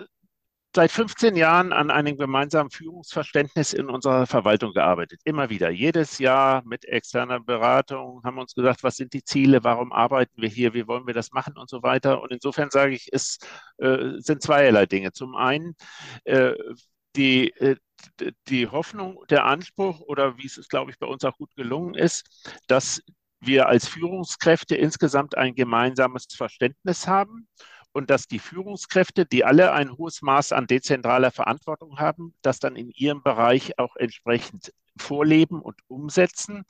seit 0.75 0.91
15 0.91 1.37
Jahren 1.37 1.73
an 1.73 1.91
einem 1.91 2.17
gemeinsamen 2.17 2.71
Führungsverständnis 2.71 3.73
in 3.73 3.89
unserer 3.89 4.27
Verwaltung 4.27 4.73
gearbeitet. 4.73 5.21
Immer 5.25 5.51
wieder. 5.51 5.71
Jedes 5.71 6.19
Jahr 6.19 6.63
mit 6.65 6.85
externer 6.87 7.41
Beratung 7.41 8.23
haben 8.25 8.37
wir 8.37 8.43
uns 8.43 8.55
gesagt, 8.55 8.83
was 8.83 8.97
sind 8.97 9.13
die 9.13 9.25
Ziele, 9.25 9.65
warum 9.65 9.93
arbeiten 9.93 10.41
wir 10.41 10.49
hier, 10.49 10.73
wie 10.75 10.87
wollen 10.87 11.07
wir 11.07 11.15
das 11.15 11.33
machen 11.33 11.59
und 11.59 11.69
so 11.69 11.83
weiter. 11.83 12.23
Und 12.23 12.33
insofern 12.33 12.71
sage 12.71 12.95
ich, 12.95 13.09
es 13.13 13.39
äh, 13.79 14.13
sind 14.19 14.43
zweierlei 14.43 14.87
Dinge. 14.87 15.13
Zum 15.13 15.37
einen 15.37 15.75
äh, 16.25 16.55
die, 17.17 17.51
äh, 17.59 17.77
die 18.49 18.69
Hoffnung, 18.69 19.23
der 19.29 19.45
Anspruch 19.45 20.01
oder 20.01 20.39
wie 20.39 20.47
es, 20.47 20.69
glaube 20.69 20.91
ich, 20.91 20.99
bei 20.99 21.07
uns 21.07 21.25
auch 21.25 21.37
gut 21.37 21.55
gelungen 21.55 21.95
ist, 21.95 22.25
dass 22.67 23.03
wir 23.41 23.69
als 23.69 23.89
Führungskräfte 23.89 24.77
insgesamt 24.77 25.37
ein 25.37 25.55
gemeinsames 25.55 26.27
Verständnis 26.35 27.07
haben 27.07 27.49
und 27.93 28.11
dass 28.11 28.27
die 28.27 28.39
Führungskräfte, 28.39 29.27
die 29.27 29.45
alle 29.45 29.73
ein 29.73 29.97
hohes 29.97 30.23
Maß 30.23 30.53
an 30.53 30.67
dezentraler 30.67 31.31
Verantwortung 31.31 31.99
haben, 31.99 32.35
das 32.43 32.59
dann 32.59 32.77
in 32.77 32.91
ihrem 32.91 33.23
Bereich 33.23 33.79
auch 33.79 33.97
entsprechend 33.97 34.73
vorleben 34.97 35.61
und 35.61 35.81
umsetzen. 35.89 36.65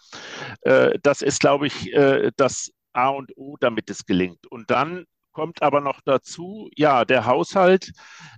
Äh, 0.63 0.99
das 1.03 1.23
ist, 1.23 1.41
glaube 1.41 1.67
ich, 1.67 1.93
äh, 1.93 2.31
das 2.37 2.71
A 2.93 3.09
und 3.09 3.37
O, 3.37 3.57
damit 3.59 3.91
es 3.91 4.05
gelingt. 4.05 4.47
Und 4.47 4.71
dann 4.71 5.07
kommt 5.33 5.63
aber 5.63 5.81
noch 5.81 6.01
dazu, 6.05 6.71
ja, 6.77 7.05
der 7.05 7.25
Haushalt 7.25 7.93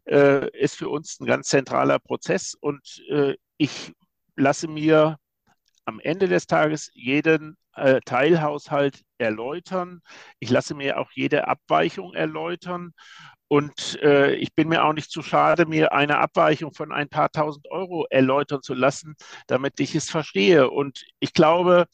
äh, 0.04 0.48
ist 0.58 0.76
für 0.76 0.88
uns 0.88 1.18
ein 1.20 1.26
ganz 1.26 1.48
zentraler 1.48 1.98
Prozess 1.98 2.54
und 2.54 3.02
ich 3.56 3.92
lasse 4.36 4.68
mir 4.68 5.16
am 5.84 5.98
Ende 5.98 6.28
des 6.28 6.46
Tages 6.46 6.90
jeden 6.94 7.56
Teilhaushalt 8.04 9.02
erläutern. 9.18 10.00
Ich 10.38 10.50
lasse 10.50 10.74
mir 10.74 10.98
auch 10.98 11.10
jede 11.12 11.48
Abweichung 11.48 12.14
erläutern 12.14 12.92
und 13.48 14.02
äh, 14.02 14.34
ich 14.34 14.54
bin 14.54 14.68
mir 14.68 14.84
auch 14.84 14.94
nicht 14.94 15.10
zu 15.10 15.22
schade, 15.22 15.66
mir 15.66 15.92
eine 15.92 16.18
Abweichung 16.18 16.72
von 16.72 16.92
ein 16.92 17.08
paar 17.08 17.30
tausend 17.30 17.70
Euro 17.70 18.06
erläutern 18.10 18.62
zu 18.62 18.74
lassen, 18.74 19.14
damit 19.46 19.78
ich 19.80 19.94
es 19.94 20.10
verstehe. 20.10 20.70
Und 20.70 21.04
ich 21.20 21.34
glaube, 21.34 21.86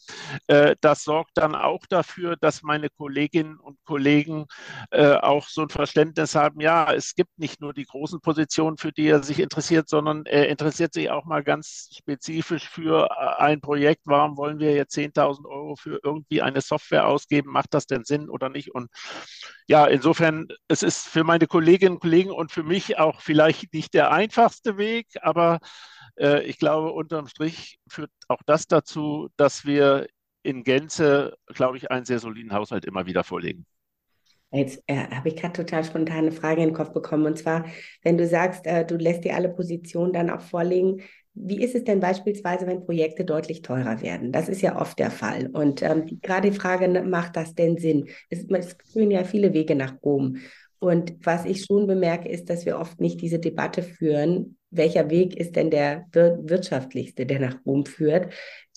äh, 0.46 0.76
das 0.80 1.02
sorgt 1.02 1.32
dann 1.34 1.54
auch 1.54 1.84
dafür, 1.88 2.36
dass 2.40 2.62
meine 2.62 2.88
Kolleginnen 2.88 3.58
und 3.58 3.76
Kollegen 3.84 4.46
äh, 4.90 5.14
auch 5.16 5.48
so 5.48 5.62
ein 5.62 5.68
Verständnis 5.68 6.34
haben, 6.34 6.60
ja, 6.60 6.92
es 6.94 7.14
gibt 7.14 7.36
nicht 7.38 7.60
nur 7.60 7.74
die 7.74 7.84
großen 7.84 8.20
Positionen, 8.20 8.78
für 8.78 8.92
die 8.92 9.08
er 9.08 9.22
sich 9.22 9.40
interessiert, 9.40 9.88
sondern 9.88 10.24
er 10.26 10.48
interessiert 10.48 10.94
sich 10.94 11.10
auch 11.10 11.24
mal 11.24 11.42
ganz 11.42 11.90
spezifisch 11.94 12.68
für 12.68 13.10
äh, 13.10 13.42
ein 13.42 13.60
Projekt. 13.60 14.02
Warum 14.04 14.36
wollen 14.36 14.60
wir 14.60 14.72
jetzt 14.74 14.96
10.000 14.96 15.44
Euro 15.46 15.76
für 15.76 16.00
irgendwie 16.02 16.42
eine 16.42 16.60
Software 16.60 17.08
ausgeben? 17.10 17.50
Macht 17.50 17.74
das 17.74 17.86
denn 17.86 18.04
Sinn 18.04 18.30
oder 18.30 18.48
nicht? 18.48 18.74
Und 18.74 18.88
ja, 19.66 19.86
insofern, 19.86 20.48
es 20.68 20.82
ist 20.82 21.06
für 21.08 21.24
meine 21.24 21.46
Kolleginnen 21.46 21.94
und 21.94 22.00
Kollegen 22.00 22.30
und 22.30 22.52
für 22.52 22.62
mich 22.62 22.98
auch 22.98 23.20
vielleicht 23.20 23.72
nicht 23.74 23.94
der 23.94 24.12
einfachste 24.12 24.78
Weg, 24.78 25.06
aber 25.20 25.58
äh, 26.16 26.42
ich 26.44 26.58
glaube, 26.58 26.92
unterm 26.92 27.26
Strich 27.26 27.78
führt 27.88 28.10
auch 28.28 28.42
das 28.46 28.66
dazu, 28.66 29.28
dass 29.36 29.64
wir 29.64 30.06
in 30.42 30.64
Gänze, 30.64 31.36
glaube 31.46 31.76
ich, 31.76 31.90
einen 31.90 32.04
sehr 32.04 32.18
soliden 32.18 32.52
Haushalt 32.52 32.84
immer 32.84 33.06
wieder 33.06 33.24
vorlegen. 33.24 33.66
Jetzt 34.52 34.82
äh, 34.88 34.96
habe 34.96 35.28
ich 35.28 35.36
gerade 35.36 35.52
total 35.52 35.84
spontane 35.84 36.32
Frage 36.32 36.62
in 36.62 36.70
den 36.70 36.74
Kopf 36.74 36.92
bekommen. 36.92 37.26
Und 37.26 37.38
zwar, 37.38 37.66
wenn 38.02 38.18
du 38.18 38.26
sagst, 38.26 38.66
äh, 38.66 38.84
du 38.84 38.96
lässt 38.96 39.24
dir 39.24 39.36
alle 39.36 39.48
Positionen 39.48 40.12
dann 40.12 40.30
auch 40.30 40.40
vorlegen, 40.40 41.02
wie 41.42 41.62
ist 41.62 41.74
es 41.74 41.84
denn 41.84 42.00
beispielsweise, 42.00 42.66
wenn 42.66 42.84
Projekte 42.84 43.24
deutlich 43.24 43.62
teurer 43.62 44.02
werden? 44.02 44.32
Das 44.32 44.48
ist 44.48 44.62
ja 44.62 44.80
oft 44.80 44.98
der 44.98 45.10
Fall. 45.10 45.48
Und 45.52 45.82
ähm, 45.82 46.20
gerade 46.22 46.50
die 46.50 46.56
Frage, 46.56 46.88
ne, 46.88 47.02
macht 47.02 47.36
das 47.36 47.54
denn 47.54 47.78
Sinn? 47.78 48.08
Es, 48.28 48.44
es 48.48 48.76
führen 48.92 49.10
ja 49.10 49.24
viele 49.24 49.52
Wege 49.52 49.74
nach 49.74 49.94
Rom. 50.02 50.36
Und 50.78 51.14
was 51.22 51.44
ich 51.44 51.64
schon 51.64 51.86
bemerke, 51.86 52.28
ist, 52.28 52.48
dass 52.48 52.64
wir 52.64 52.78
oft 52.78 53.00
nicht 53.00 53.20
diese 53.20 53.38
Debatte 53.38 53.82
führen, 53.82 54.56
welcher 54.70 55.10
Weg 55.10 55.36
ist 55.36 55.56
denn 55.56 55.70
der 55.70 56.06
wir 56.12 56.38
wirtschaftlichste, 56.42 57.26
der 57.26 57.40
nach 57.40 57.56
Rom 57.66 57.84
führt. 57.84 58.32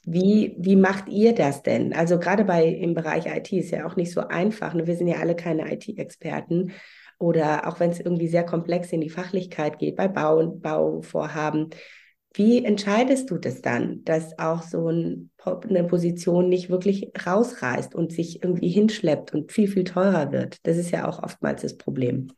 Wie, 0.06 0.56
wie 0.60 0.76
macht 0.76 1.08
ihr 1.08 1.34
das 1.34 1.63
denn? 1.63 1.93
Also 1.93 2.19
gerade 2.19 2.43
bei 2.43 2.65
im 2.65 2.93
Bereich 2.93 3.26
IT 3.26 3.54
ist 3.54 3.71
ja 3.71 3.86
auch 3.86 3.95
nicht 3.95 4.12
so 4.12 4.21
einfach. 4.21 4.73
Ne? 4.73 4.86
Wir 4.86 4.97
sind 4.97 5.08
ja 5.08 5.17
alle 5.19 5.36
keine 5.36 5.71
IT-Experten. 5.71 6.73
Oder 7.19 7.67
auch 7.67 7.80
wenn 7.80 7.91
es 7.91 8.02
irgendwie 8.02 8.28
sehr 8.28 8.43
komplex 8.43 8.91
in 8.91 8.99
die 8.99 9.10
Fachlichkeit 9.10 9.80
geht, 9.80 9.95
bei 9.95 10.10
Bau 10.10 10.45
Bauvorhaben. 10.45 11.69
Wie 12.36 12.65
entscheidest 12.65 13.30
du 13.30 13.38
das 13.38 13.62
dann, 13.62 14.04
dass 14.06 14.39
auch 14.39 14.63
so 14.63 14.89
ein, 14.89 15.30
eine 15.46 15.84
Position 15.84 16.50
nicht 16.50 16.69
wirklich 16.69 17.12
rausreißt 17.26 17.93
und 17.93 18.12
sich 18.12 18.43
irgendwie 18.43 18.69
hinschleppt 18.69 19.34
und 19.34 19.52
viel, 19.52 19.67
viel 19.67 19.84
teurer 19.84 20.32
wird? 20.32 20.58
Das 20.63 20.78
ist 20.78 20.89
ja 20.89 21.08
auch 21.08 21.22
oftmals 21.22 21.62
das 21.62 21.78
Problem. 21.78 22.32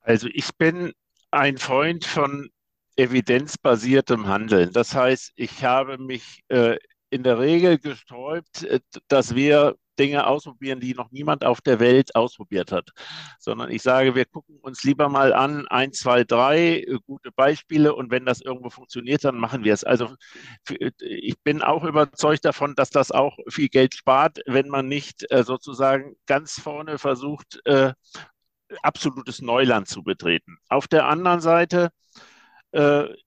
Also 0.00 0.28
ich 0.32 0.48
bin 0.56 0.92
ein 1.32 1.58
Freund 1.58 2.04
von 2.04 2.50
evidenzbasiertem 2.96 4.28
Handeln. 4.28 4.70
Das 4.72 4.94
heißt, 4.94 5.32
ich 5.34 5.64
habe 5.64 5.98
mich 5.98 6.42
äh, 6.48 6.76
in 7.10 7.24
der 7.24 7.40
Regel 7.40 7.78
gesträubt, 7.78 8.62
äh, 8.64 8.78
dass 9.08 9.34
wir 9.34 9.76
Dinge 9.98 10.26
ausprobieren, 10.26 10.80
die 10.80 10.94
noch 10.94 11.10
niemand 11.10 11.44
auf 11.44 11.60
der 11.60 11.80
Welt 11.80 12.14
ausprobiert 12.14 12.72
hat, 12.72 12.90
sondern 13.38 13.70
ich 13.70 13.82
sage, 13.82 14.14
wir 14.14 14.24
gucken 14.24 14.58
uns 14.60 14.82
lieber 14.84 15.08
mal 15.08 15.32
an, 15.32 15.66
ein, 15.68 15.92
zwei, 15.92 16.24
drei 16.24 16.80
äh, 16.80 16.98
gute 17.06 17.30
Beispiele 17.32 17.94
und 17.94 18.10
wenn 18.10 18.24
das 18.24 18.40
irgendwo 18.40 18.70
funktioniert, 18.70 19.24
dann 19.24 19.36
machen 19.36 19.64
wir 19.64 19.74
es. 19.74 19.84
Also 19.84 20.14
äh, 20.68 20.90
ich 20.98 21.36
bin 21.42 21.62
auch 21.62 21.84
überzeugt 21.84 22.44
davon, 22.44 22.74
dass 22.74 22.90
das 22.90 23.10
auch 23.10 23.36
viel 23.48 23.68
Geld 23.68 23.94
spart, 23.94 24.40
wenn 24.46 24.68
man 24.68 24.88
nicht 24.88 25.30
äh, 25.30 25.44
sozusagen 25.44 26.16
ganz 26.26 26.60
vorne 26.60 26.98
versucht, 26.98 27.60
absolutes 28.82 29.40
Neuland 29.42 29.88
zu 29.88 30.02
betreten. 30.02 30.56
Auf 30.68 30.88
der 30.88 31.06
anderen 31.06 31.40
Seite 31.40 31.90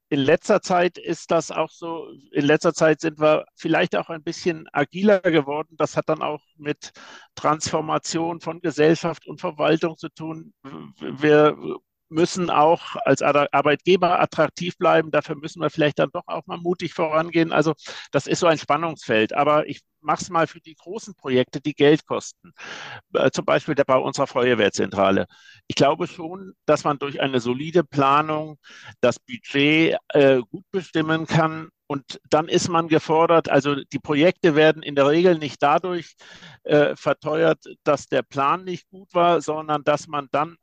in 0.09 0.19
letzter 0.19 0.61
Zeit 0.61 0.97
ist 0.97 1.31
das 1.31 1.51
auch 1.51 1.69
so, 1.69 2.07
in 2.31 2.45
letzter 2.45 2.73
Zeit 2.73 3.01
sind 3.01 3.19
wir 3.19 3.45
vielleicht 3.55 3.95
auch 3.95 4.09
ein 4.09 4.23
bisschen 4.23 4.67
agiler 4.71 5.19
geworden. 5.19 5.75
Das 5.77 5.97
hat 5.97 6.07
dann 6.07 6.21
auch 6.21 6.41
mit 6.57 6.91
Transformation 7.35 8.39
von 8.39 8.61
Gesellschaft 8.61 9.27
und 9.27 9.41
Verwaltung 9.41 9.97
zu 9.97 10.09
tun. 10.09 10.53
Wir 10.99 11.57
müssen 12.09 12.49
auch 12.49 12.95
als 13.05 13.21
Arbeitgeber 13.21 14.19
attraktiv 14.19 14.77
bleiben. 14.77 15.11
Dafür 15.11 15.35
müssen 15.35 15.61
wir 15.61 15.69
vielleicht 15.69 15.99
dann 15.99 16.09
doch 16.11 16.23
auch 16.27 16.45
mal 16.45 16.57
mutig 16.57 16.93
vorangehen. 16.93 17.51
Also 17.51 17.73
das 18.11 18.27
ist 18.27 18.39
so 18.39 18.47
ein 18.47 18.57
Spannungsfeld. 18.57 19.33
Aber 19.33 19.67
ich 19.67 19.81
mache 20.01 20.21
es 20.21 20.29
mal 20.29 20.47
für 20.47 20.61
die 20.61 20.75
großen 20.75 21.15
Projekte, 21.15 21.61
die 21.61 21.73
Geld 21.73 22.05
kosten. 22.05 22.53
Äh, 23.13 23.31
zum 23.31 23.45
Beispiel 23.45 23.75
der 23.75 23.83
Bau 23.83 24.03
unserer 24.03 24.27
Feuerwehrzentrale. 24.27 25.27
Ich 25.67 25.75
glaube 25.75 26.07
schon, 26.07 26.53
dass 26.65 26.83
man 26.83 26.99
durch 26.99 27.19
eine 27.21 27.39
solide 27.39 27.83
Planung 27.83 28.57
das 29.01 29.19
Budget 29.19 29.97
äh, 30.09 30.39
gut 30.49 30.65
bestimmen 30.71 31.27
kann. 31.27 31.69
Und 31.89 32.19
dann 32.29 32.49
ist 32.49 32.67
man 32.67 32.89
gefordert, 32.89 33.49
also 33.49 33.75
die 33.75 33.99
Projekte 33.99 34.55
werden 34.55 34.83
in 34.83 34.95
der 34.95 35.07
Regel 35.07 35.37
nicht 35.37 35.63
dadurch 35.63 36.15
äh, 36.63 36.95
verteuert, 36.97 37.63
dass 37.83 38.07
der 38.07 38.23
Plan 38.23 38.65
nicht 38.65 38.89
gut 38.89 39.13
war, 39.13 39.41
sondern 39.41 39.85
dass 39.85 40.07
man 40.07 40.27
dann 40.31 40.57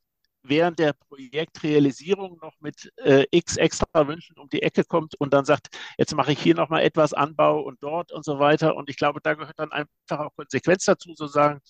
während 0.44 0.78
der 0.78 0.92
Projektrealisierung 0.92 2.38
noch 2.40 2.54
mit 2.60 2.92
äh, 2.98 3.24
x 3.30 3.56
extra 3.56 4.06
Wünschen 4.06 4.38
um 4.38 4.48
die 4.48 4.62
Ecke 4.62 4.84
kommt 4.84 5.14
und 5.16 5.32
dann 5.32 5.44
sagt, 5.44 5.68
jetzt 5.98 6.14
mache 6.14 6.32
ich 6.32 6.40
hier 6.40 6.54
nochmal 6.54 6.82
etwas 6.82 7.14
Anbau 7.14 7.60
und 7.60 7.82
dort 7.82 8.12
und 8.12 8.24
so 8.24 8.38
weiter. 8.38 8.76
Und 8.76 8.90
ich 8.90 8.96
glaube, 8.96 9.20
da 9.22 9.34
gehört 9.34 9.58
dann 9.58 9.72
einfach 9.72 10.26
auch 10.26 10.34
Konsequenz 10.36 10.84
dazu, 10.84 11.14
zu 11.14 11.26
sagen, 11.26 11.60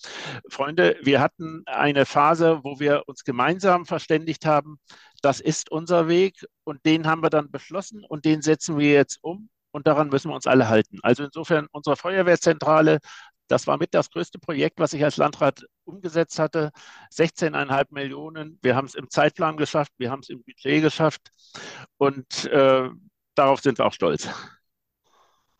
Freunde, 0.49 0.97
wir 1.01 1.21
hatten 1.21 1.63
eine 1.65 2.05
Phase, 2.05 2.59
wo 2.63 2.79
wir 2.79 3.03
uns 3.07 3.23
gemeinsam 3.23 3.85
verständigt 3.85 4.45
haben, 4.45 4.77
das 5.21 5.39
ist 5.39 5.71
unser 5.71 6.07
Weg 6.07 6.45
und 6.65 6.85
den 6.85 7.07
haben 7.07 7.23
wir 7.23 7.29
dann 7.29 7.49
beschlossen 7.49 8.03
und 8.03 8.25
den 8.25 8.41
setzen 8.41 8.77
wir 8.77 8.91
jetzt 8.91 9.19
um 9.23 9.49
und 9.71 9.87
daran 9.87 10.09
müssen 10.09 10.29
wir 10.29 10.35
uns 10.35 10.47
alle 10.47 10.69
halten. 10.69 10.99
Also 11.01 11.23
insofern 11.23 11.67
unsere 11.71 11.95
Feuerwehrzentrale 11.97 12.99
Das 13.47 13.67
war 13.67 13.77
mit 13.77 13.93
das 13.93 14.09
größte 14.09 14.39
Projekt, 14.39 14.79
was 14.79 14.93
ich 14.93 15.03
als 15.03 15.17
Landrat 15.17 15.65
umgesetzt 15.83 16.39
hatte. 16.39 16.71
16,5 17.11 17.87
Millionen. 17.91 18.59
Wir 18.61 18.75
haben 18.75 18.85
es 18.85 18.95
im 18.95 19.09
Zeitplan 19.09 19.57
geschafft, 19.57 19.91
wir 19.97 20.11
haben 20.11 20.21
es 20.21 20.29
im 20.29 20.43
Budget 20.43 20.81
geschafft 20.81 21.29
und 21.97 22.45
äh, 22.45 22.89
darauf 23.35 23.61
sind 23.61 23.77
wir 23.77 23.85
auch 23.85 23.93
stolz. 23.93 24.27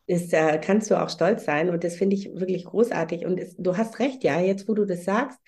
Das 0.07 0.31
äh, 0.33 0.59
kannst 0.59 0.91
du 0.91 1.01
auch 1.01 1.09
stolz 1.09 1.45
sein 1.45 1.69
und 1.69 1.83
das 1.83 1.95
finde 1.95 2.15
ich 2.15 2.25
wirklich 2.33 2.65
großartig. 2.65 3.25
Und 3.25 3.39
es, 3.39 3.55
du 3.57 3.75
hast 3.75 3.99
recht, 3.99 4.23
ja, 4.23 4.39
jetzt 4.39 4.67
wo 4.67 4.73
du 4.75 4.85
das 4.85 5.03
sagst, 5.03 5.39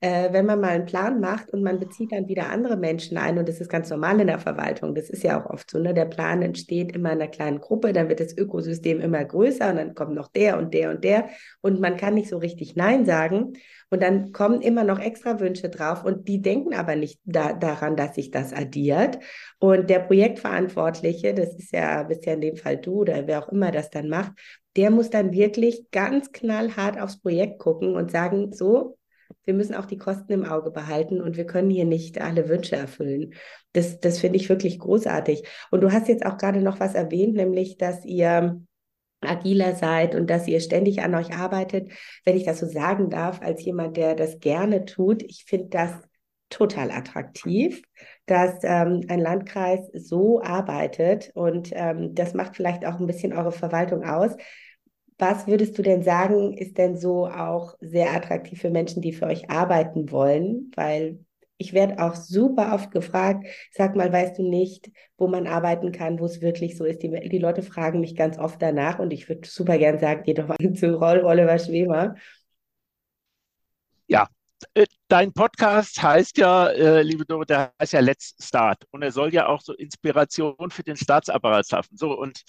äh, 0.00 0.32
wenn 0.32 0.46
man 0.46 0.60
mal 0.60 0.70
einen 0.70 0.86
Plan 0.86 1.20
macht 1.20 1.50
und 1.50 1.62
man 1.62 1.80
bezieht 1.80 2.12
dann 2.12 2.28
wieder 2.28 2.50
andere 2.50 2.76
Menschen 2.76 3.16
ein, 3.16 3.38
und 3.38 3.48
das 3.48 3.60
ist 3.60 3.70
ganz 3.70 3.90
normal 3.90 4.20
in 4.20 4.26
der 4.26 4.38
Verwaltung, 4.38 4.94
das 4.94 5.08
ist 5.08 5.22
ja 5.22 5.40
auch 5.40 5.50
oft 5.50 5.70
so, 5.70 5.78
ne? 5.78 5.94
der 5.94 6.04
Plan 6.04 6.42
entsteht 6.42 6.94
immer 6.94 7.12
in 7.12 7.20
einer 7.20 7.30
kleinen 7.30 7.60
Gruppe, 7.60 7.92
dann 7.92 8.08
wird 8.08 8.20
das 8.20 8.36
Ökosystem 8.36 9.00
immer 9.00 9.24
größer 9.24 9.70
und 9.70 9.76
dann 9.76 9.94
kommt 9.94 10.14
noch 10.14 10.28
der 10.28 10.58
und 10.58 10.74
der 10.74 10.90
und 10.90 11.04
der 11.04 11.28
und 11.60 11.80
man 11.80 11.96
kann 11.96 12.14
nicht 12.14 12.28
so 12.28 12.38
richtig 12.38 12.76
Nein 12.76 13.06
sagen 13.06 13.54
und 13.90 14.02
dann 14.02 14.32
kommen 14.32 14.60
immer 14.60 14.84
noch 14.84 14.98
extra 14.98 15.40
Wünsche 15.40 15.68
drauf 15.68 16.04
und 16.04 16.28
die 16.28 16.42
denken 16.42 16.74
aber 16.74 16.96
nicht 16.96 17.20
da, 17.24 17.52
daran, 17.52 17.96
dass 17.96 18.14
sich 18.14 18.30
das 18.30 18.52
addiert 18.52 19.18
und 19.58 19.88
der 19.88 20.00
Projektverantwortliche, 20.00 21.32
das 21.32 21.54
ist 21.54 21.72
ja 21.72 22.02
bisher 22.02 22.34
in 22.34 22.40
dem 22.40 22.56
Fall 22.56 22.76
du 22.76 23.00
oder 23.00 23.26
wer 23.26 23.42
auch 23.42 23.48
immer 23.48 23.70
das 23.70 23.90
dann 23.90 24.08
macht, 24.08 24.32
der 24.76 24.90
muss 24.90 25.10
dann 25.10 25.32
wirklich 25.32 25.90
ganz 25.92 26.32
knallhart 26.32 27.00
aufs 27.00 27.20
Projekt 27.20 27.58
gucken 27.58 27.94
und 27.94 28.10
sagen, 28.10 28.52
so, 28.52 28.98
wir 29.44 29.54
müssen 29.54 29.74
auch 29.74 29.86
die 29.86 29.98
Kosten 29.98 30.32
im 30.32 30.44
Auge 30.44 30.70
behalten 30.70 31.20
und 31.20 31.36
wir 31.36 31.46
können 31.46 31.70
hier 31.70 31.84
nicht 31.84 32.20
alle 32.20 32.48
Wünsche 32.48 32.76
erfüllen. 32.76 33.34
Das, 33.72 34.00
das 34.00 34.18
finde 34.18 34.36
ich 34.36 34.48
wirklich 34.48 34.78
großartig. 34.78 35.44
Und 35.70 35.82
du 35.82 35.92
hast 35.92 36.08
jetzt 36.08 36.24
auch 36.24 36.38
gerade 36.38 36.60
noch 36.60 36.80
was 36.80 36.94
erwähnt, 36.94 37.34
nämlich, 37.34 37.76
dass 37.76 38.04
ihr 38.04 38.60
agiler 39.20 39.74
seid 39.74 40.14
und 40.14 40.28
dass 40.28 40.46
ihr 40.46 40.60
ständig 40.60 41.02
an 41.02 41.14
euch 41.14 41.34
arbeitet. 41.34 41.90
Wenn 42.24 42.36
ich 42.36 42.44
das 42.44 42.60
so 42.60 42.66
sagen 42.66 43.10
darf, 43.10 43.40
als 43.42 43.64
jemand, 43.64 43.96
der 43.96 44.14
das 44.14 44.40
gerne 44.40 44.84
tut, 44.84 45.22
ich 45.22 45.44
finde 45.46 45.68
das 45.68 45.92
total 46.50 46.90
attraktiv, 46.90 47.82
dass 48.26 48.62
ähm, 48.62 49.02
ein 49.08 49.18
Landkreis 49.18 49.80
so 49.92 50.40
arbeitet 50.42 51.30
und 51.34 51.70
ähm, 51.72 52.14
das 52.14 52.34
macht 52.34 52.56
vielleicht 52.56 52.86
auch 52.86 53.00
ein 53.00 53.06
bisschen 53.06 53.32
eure 53.32 53.52
Verwaltung 53.52 54.04
aus. 54.04 54.36
Was 55.18 55.46
würdest 55.46 55.78
du 55.78 55.82
denn 55.82 56.02
sagen, 56.02 56.56
ist 56.56 56.76
denn 56.76 56.96
so 56.96 57.26
auch 57.26 57.76
sehr 57.80 58.12
attraktiv 58.12 58.60
für 58.60 58.70
Menschen, 58.70 59.00
die 59.00 59.12
für 59.12 59.26
euch 59.26 59.48
arbeiten 59.48 60.10
wollen? 60.10 60.72
Weil 60.74 61.24
ich 61.56 61.72
werde 61.72 62.02
auch 62.02 62.16
super 62.16 62.74
oft 62.74 62.90
gefragt, 62.90 63.46
sag 63.70 63.94
mal, 63.94 64.12
weißt 64.12 64.38
du 64.38 64.42
nicht, 64.42 64.90
wo 65.16 65.28
man 65.28 65.46
arbeiten 65.46 65.92
kann, 65.92 66.18
wo 66.18 66.24
es 66.24 66.40
wirklich 66.40 66.76
so 66.76 66.84
ist? 66.84 67.02
Die, 67.02 67.10
die 67.28 67.38
Leute 67.38 67.62
fragen 67.62 68.00
mich 68.00 68.16
ganz 68.16 68.38
oft 68.38 68.60
danach 68.60 68.98
und 68.98 69.12
ich 69.12 69.28
würde 69.28 69.48
super 69.48 69.78
gern 69.78 69.98
sagen, 69.98 70.22
geh 70.24 70.34
doch 70.34 70.48
mal 70.48 70.56
zu 70.74 71.00
Oliver 71.00 71.58
Schwemer. 71.58 72.16
Ja, 74.06 74.28
äh, 74.74 74.86
dein 75.08 75.32
Podcast 75.32 76.02
heißt 76.02 76.38
ja, 76.38 76.68
äh, 76.68 77.02
liebe 77.02 77.24
Doro, 77.24 77.44
der 77.44 77.72
heißt 77.80 77.92
ja 77.92 78.00
Let's 78.00 78.34
Start 78.40 78.84
und 78.90 79.02
er 79.02 79.12
soll 79.12 79.32
ja 79.32 79.46
auch 79.46 79.60
so 79.60 79.72
Inspiration 79.74 80.70
für 80.70 80.82
den 80.82 80.96
Staatsapparat 80.96 81.68
schaffen. 81.68 81.96
So 81.96 82.18
und 82.18 82.42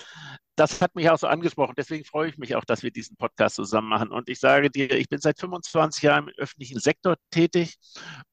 das 0.55 0.81
hat 0.81 0.95
mich 0.95 1.09
auch 1.09 1.17
so 1.17 1.27
angesprochen. 1.27 1.73
Deswegen 1.77 2.05
freue 2.05 2.29
ich 2.29 2.37
mich 2.37 2.55
auch, 2.55 2.65
dass 2.65 2.83
wir 2.83 2.91
diesen 2.91 3.17
Podcast 3.17 3.55
zusammen 3.55 3.89
machen. 3.89 4.09
Und 4.09 4.29
ich 4.29 4.39
sage 4.39 4.69
dir, 4.69 4.91
ich 4.91 5.09
bin 5.09 5.19
seit 5.19 5.39
25 5.39 6.03
Jahren 6.03 6.27
im 6.27 6.33
öffentlichen 6.37 6.79
Sektor 6.79 7.15
tätig 7.31 7.75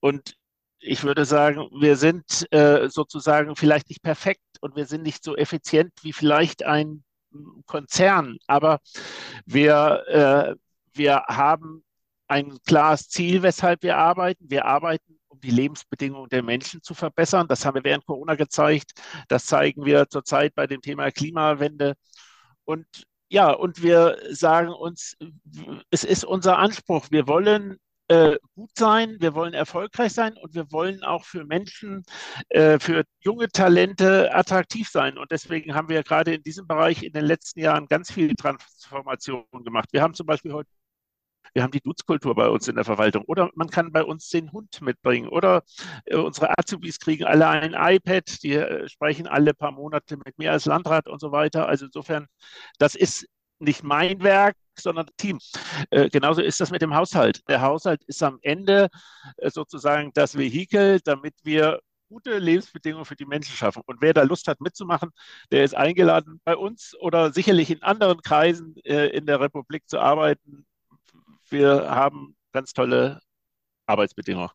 und 0.00 0.34
ich 0.78 1.04
würde 1.04 1.24
sagen, 1.24 1.68
wir 1.80 1.96
sind 1.96 2.46
äh, 2.52 2.88
sozusagen 2.88 3.54
vielleicht 3.56 3.88
nicht 3.88 4.02
perfekt 4.02 4.42
und 4.60 4.74
wir 4.74 4.86
sind 4.86 5.02
nicht 5.02 5.22
so 5.22 5.36
effizient 5.36 5.92
wie 6.02 6.12
vielleicht 6.12 6.64
ein 6.64 7.04
Konzern, 7.66 8.38
aber 8.46 8.80
wir, 9.46 10.04
äh, 10.08 10.56
wir 10.92 11.22
haben 11.28 11.84
ein 12.28 12.58
klares 12.66 13.08
Ziel, 13.08 13.42
weshalb 13.42 13.82
wir 13.82 13.96
arbeiten. 13.96 14.50
Wir 14.50 14.64
arbeiten, 14.64 15.18
um 15.28 15.40
die 15.40 15.50
Lebensbedingungen 15.50 16.28
der 16.30 16.42
Menschen 16.42 16.82
zu 16.82 16.94
verbessern. 16.94 17.46
Das 17.48 17.64
haben 17.64 17.74
wir 17.74 17.84
während 17.84 18.06
Corona 18.06 18.34
gezeigt. 18.34 18.92
Das 19.28 19.46
zeigen 19.46 19.84
wir 19.84 20.08
zurzeit 20.08 20.54
bei 20.54 20.66
dem 20.66 20.80
Thema 20.80 21.10
Klimawende. 21.10 21.94
Und 22.72 22.86
ja, 23.28 23.50
und 23.50 23.82
wir 23.82 24.18
sagen 24.30 24.68
uns, 24.68 25.16
es 25.90 26.04
ist 26.04 26.24
unser 26.24 26.58
Anspruch. 26.58 27.06
Wir 27.10 27.26
wollen 27.26 27.78
äh, 28.08 28.36
gut 28.54 28.70
sein, 28.76 29.16
wir 29.20 29.34
wollen 29.34 29.54
erfolgreich 29.54 30.12
sein 30.12 30.36
und 30.38 30.54
wir 30.54 30.70
wollen 30.72 31.04
auch 31.04 31.24
für 31.24 31.44
Menschen, 31.44 32.02
äh, 32.48 32.78
für 32.78 33.04
junge 33.20 33.48
Talente 33.48 34.34
attraktiv 34.34 34.88
sein. 34.88 35.18
Und 35.18 35.30
deswegen 35.30 35.74
haben 35.74 35.88
wir 35.90 36.02
gerade 36.02 36.34
in 36.34 36.42
diesem 36.42 36.66
Bereich 36.66 37.02
in 37.02 37.12
den 37.12 37.26
letzten 37.26 37.60
Jahren 37.60 37.86
ganz 37.88 38.10
viel 38.10 38.34
Transformation 38.34 39.44
gemacht. 39.64 39.88
Wir 39.92 40.02
haben 40.02 40.14
zum 40.14 40.26
Beispiel 40.26 40.52
heute 40.52 40.70
wir 41.54 41.62
haben 41.62 41.70
die 41.70 41.80
Dutzkultur 41.80 42.34
bei 42.34 42.48
uns 42.48 42.68
in 42.68 42.76
der 42.76 42.84
Verwaltung. 42.84 43.24
Oder 43.26 43.50
man 43.54 43.68
kann 43.68 43.92
bei 43.92 44.04
uns 44.04 44.28
den 44.28 44.52
Hund 44.52 44.80
mitbringen. 44.80 45.28
Oder 45.28 45.62
äh, 46.06 46.16
unsere 46.16 46.58
Azubis 46.58 46.98
kriegen 46.98 47.24
alle 47.24 47.48
ein 47.48 47.74
iPad, 47.74 48.42
die 48.42 48.54
äh, 48.54 48.88
sprechen 48.88 49.26
alle 49.26 49.54
paar 49.54 49.72
Monate 49.72 50.16
mit 50.16 50.38
mir 50.38 50.52
als 50.52 50.64
Landrat 50.66 51.08
und 51.08 51.20
so 51.20 51.32
weiter. 51.32 51.68
Also 51.68 51.86
insofern, 51.86 52.26
das 52.78 52.94
ist 52.94 53.26
nicht 53.58 53.82
mein 53.82 54.22
Werk, 54.22 54.56
sondern 54.78 55.06
Team. 55.16 55.38
Äh, 55.90 56.08
genauso 56.08 56.40
ist 56.42 56.60
das 56.60 56.70
mit 56.70 56.82
dem 56.82 56.94
Haushalt. 56.94 57.42
Der 57.48 57.60
Haushalt 57.60 58.02
ist 58.06 58.22
am 58.22 58.38
Ende 58.42 58.88
äh, 59.36 59.50
sozusagen 59.50 60.10
das 60.14 60.36
Vehikel, 60.36 61.00
damit 61.04 61.34
wir 61.44 61.80
gute 62.08 62.38
Lebensbedingungen 62.38 63.04
für 63.06 63.16
die 63.16 63.24
Menschen 63.24 63.54
schaffen. 63.54 63.82
Und 63.86 64.02
wer 64.02 64.12
da 64.12 64.22
Lust 64.22 64.48
hat 64.48 64.60
mitzumachen, 64.60 65.10
der 65.50 65.64
ist 65.64 65.74
eingeladen, 65.74 66.40
bei 66.44 66.56
uns 66.56 66.94
oder 67.00 67.32
sicherlich 67.32 67.70
in 67.70 67.82
anderen 67.82 68.20
Kreisen 68.22 68.76
äh, 68.84 69.06
in 69.08 69.26
der 69.26 69.40
Republik 69.40 69.88
zu 69.88 69.98
arbeiten 69.98 70.66
wir 71.52 71.90
haben 71.90 72.36
ganz 72.52 72.72
tolle 72.72 73.20
Arbeitsbedingungen. 73.86 74.50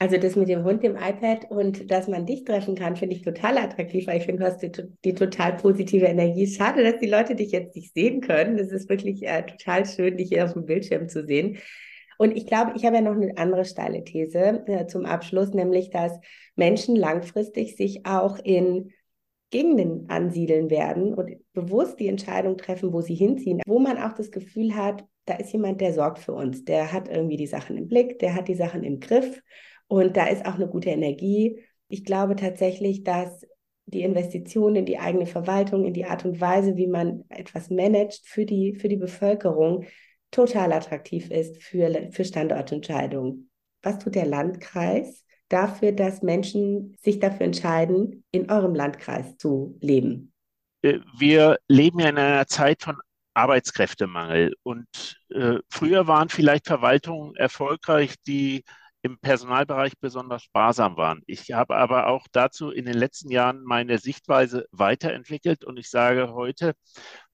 Also 0.00 0.16
das 0.16 0.36
mit 0.36 0.48
dem 0.48 0.62
Hund, 0.62 0.84
dem 0.84 0.94
iPad 0.94 1.50
und 1.50 1.90
dass 1.90 2.06
man 2.06 2.24
dich 2.24 2.44
treffen 2.44 2.76
kann, 2.76 2.94
finde 2.94 3.16
ich 3.16 3.22
total 3.22 3.58
attraktiv, 3.58 4.06
weil 4.06 4.18
ich 4.18 4.26
finde, 4.26 4.44
du 4.44 4.46
hast 4.48 4.62
die, 4.62 4.70
die, 5.04 5.14
total 5.14 5.56
positive 5.56 6.06
Energie. 6.06 6.46
Schade, 6.46 6.84
dass 6.84 7.00
die 7.00 7.08
Leute 7.08 7.34
dich 7.34 7.50
jetzt 7.50 7.74
nicht 7.74 7.92
sehen 7.94 8.20
können. 8.20 8.58
Es 8.58 8.70
ist 8.70 8.88
wirklich 8.88 9.26
äh, 9.26 9.44
total 9.44 9.86
schön, 9.86 10.16
dich 10.16 10.28
hier 10.28 10.44
auf 10.44 10.52
dem 10.52 10.66
Bildschirm 10.66 11.08
zu 11.08 11.26
sehen. 11.26 11.58
Und 12.16 12.36
ich 12.36 12.46
glaube, 12.46 12.72
ich 12.76 12.84
habe 12.84 12.96
ja 12.96 13.02
noch 13.02 13.16
eine 13.16 13.36
andere 13.38 13.64
steile 13.64 14.04
These 14.04 14.62
äh, 14.66 14.86
zum 14.86 15.04
Abschluss, 15.04 15.50
nämlich, 15.50 15.90
dass 15.90 16.12
Menschen 16.54 16.94
langfristig 16.94 17.76
sich 17.76 18.06
auch 18.06 18.38
in 18.38 18.92
Gegenden 19.50 20.08
ansiedeln 20.10 20.70
werden 20.70 21.14
und 21.14 21.36
bewusst 21.54 21.98
die 21.98 22.08
Entscheidung 22.08 22.56
treffen, 22.56 22.92
wo 22.92 23.00
sie 23.00 23.14
hinziehen, 23.14 23.62
wo 23.66 23.80
man 23.80 23.98
auch 23.98 24.12
das 24.12 24.30
Gefühl 24.30 24.76
hat, 24.76 25.04
da 25.28 25.34
ist 25.34 25.52
jemand, 25.52 25.80
der 25.80 25.92
sorgt 25.92 26.18
für 26.18 26.32
uns, 26.32 26.64
der 26.64 26.92
hat 26.92 27.08
irgendwie 27.08 27.36
die 27.36 27.46
Sachen 27.46 27.76
im 27.76 27.88
Blick, 27.88 28.18
der 28.18 28.34
hat 28.34 28.48
die 28.48 28.54
Sachen 28.54 28.82
im 28.84 29.00
Griff 29.00 29.42
und 29.86 30.16
da 30.16 30.26
ist 30.26 30.46
auch 30.46 30.54
eine 30.54 30.68
gute 30.68 30.90
Energie. 30.90 31.62
Ich 31.88 32.04
glaube 32.04 32.36
tatsächlich, 32.36 33.04
dass 33.04 33.46
die 33.86 34.02
Investition 34.02 34.76
in 34.76 34.84
die 34.84 34.98
eigene 34.98 35.26
Verwaltung, 35.26 35.84
in 35.84 35.94
die 35.94 36.04
Art 36.04 36.24
und 36.24 36.40
Weise, 36.40 36.76
wie 36.76 36.86
man 36.86 37.24
etwas 37.30 37.70
managt 37.70 38.26
für 38.26 38.44
die, 38.44 38.74
für 38.74 38.88
die 38.88 38.96
Bevölkerung, 38.96 39.84
total 40.30 40.72
attraktiv 40.72 41.30
ist 41.30 41.62
für, 41.62 42.10
für 42.10 42.24
Standortentscheidungen. 42.24 43.50
Was 43.82 43.98
tut 43.98 44.14
der 44.14 44.26
Landkreis 44.26 45.24
dafür, 45.48 45.92
dass 45.92 46.22
Menschen 46.22 46.96
sich 47.00 47.18
dafür 47.18 47.46
entscheiden, 47.46 48.24
in 48.30 48.50
eurem 48.50 48.74
Landkreis 48.74 49.36
zu 49.38 49.78
leben? 49.80 50.32
Äh, 50.82 50.98
wir 51.18 51.58
leben 51.68 51.98
ja 52.00 52.10
in 52.10 52.18
einer 52.18 52.46
Zeit 52.46 52.82
von 52.82 52.96
Arbeitskräftemangel. 53.38 54.54
Und 54.62 55.16
äh, 55.30 55.58
früher 55.70 56.06
waren 56.06 56.28
vielleicht 56.28 56.66
Verwaltungen 56.66 57.36
erfolgreich, 57.36 58.14
die 58.26 58.64
im 59.02 59.18
Personalbereich 59.18 59.92
besonders 60.00 60.42
sparsam 60.42 60.96
waren. 60.96 61.22
Ich 61.26 61.52
habe 61.52 61.76
aber 61.76 62.08
auch 62.08 62.26
dazu 62.32 62.70
in 62.70 62.84
den 62.84 62.96
letzten 62.96 63.30
Jahren 63.30 63.62
meine 63.64 63.98
Sichtweise 63.98 64.66
weiterentwickelt 64.72 65.64
und 65.64 65.78
ich 65.78 65.88
sage 65.88 66.32
heute, 66.32 66.74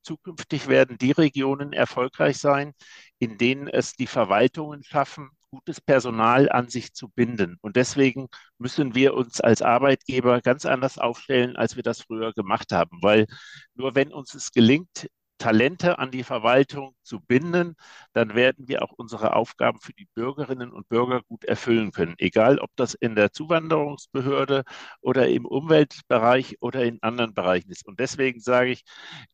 zukünftig 0.03 0.69
werden 0.69 0.99
die 0.99 1.13
Regionen 1.13 1.73
erfolgreich 1.73 2.37
sein, 2.39 2.75
in 3.19 3.39
denen 3.39 3.69
es 3.69 3.95
die 3.95 4.07
Verwaltungen 4.07 4.85
schaffen, 4.85 5.31
gutes 5.51 5.81
Personal 5.81 6.51
an 6.51 6.69
sich 6.69 6.93
zu 6.93 7.09
binden. 7.09 7.57
Und 7.63 7.77
deswegen 7.77 8.29
müssen 8.59 8.95
wir 8.95 9.15
uns 9.15 9.41
als 9.41 9.63
Arbeitgeber 9.63 10.41
ganz 10.43 10.67
anders 10.67 10.99
aufstellen, 10.99 11.57
als 11.57 11.77
wir 11.77 11.83
das 11.83 12.03
früher 12.03 12.33
gemacht 12.35 12.73
haben, 12.73 12.99
weil 13.03 13.27
nur 13.75 13.95
wenn 13.95 14.13
uns 14.13 14.35
es 14.35 14.53
gelingt, 14.53 15.09
Talente 15.39 15.99
an 15.99 16.11
die 16.11 16.23
Verwaltung 16.23 16.95
zu 17.03 17.21
binden, 17.21 17.77
dann 18.13 18.35
werden 18.35 18.69
wir 18.69 18.83
auch 18.83 18.93
unsere 18.93 19.35
Aufgaben 19.37 19.81
für 19.81 19.93
die 19.93 20.09
Bürgerinnen 20.15 20.73
und 20.73 20.89
Bürger 20.89 21.23
gut 21.23 21.45
erfüllen 21.45 21.93
können. 21.93 22.15
Egal, 22.19 22.59
ob 22.59 22.71
das 22.77 22.95
in 22.95 23.15
der 23.15 23.33
Zuwanderungsbehörde 23.33 24.65
oder 25.01 25.29
im 25.29 25.45
Umweltbereich 25.45 26.57
oder 26.61 26.85
in 26.85 27.03
anderen 27.03 27.35
Bereichen 27.35 27.71
ist. 27.71 27.87
Und 27.87 28.01
deswegen 28.01 28.41
sage 28.41 28.71
ich, 28.71 28.85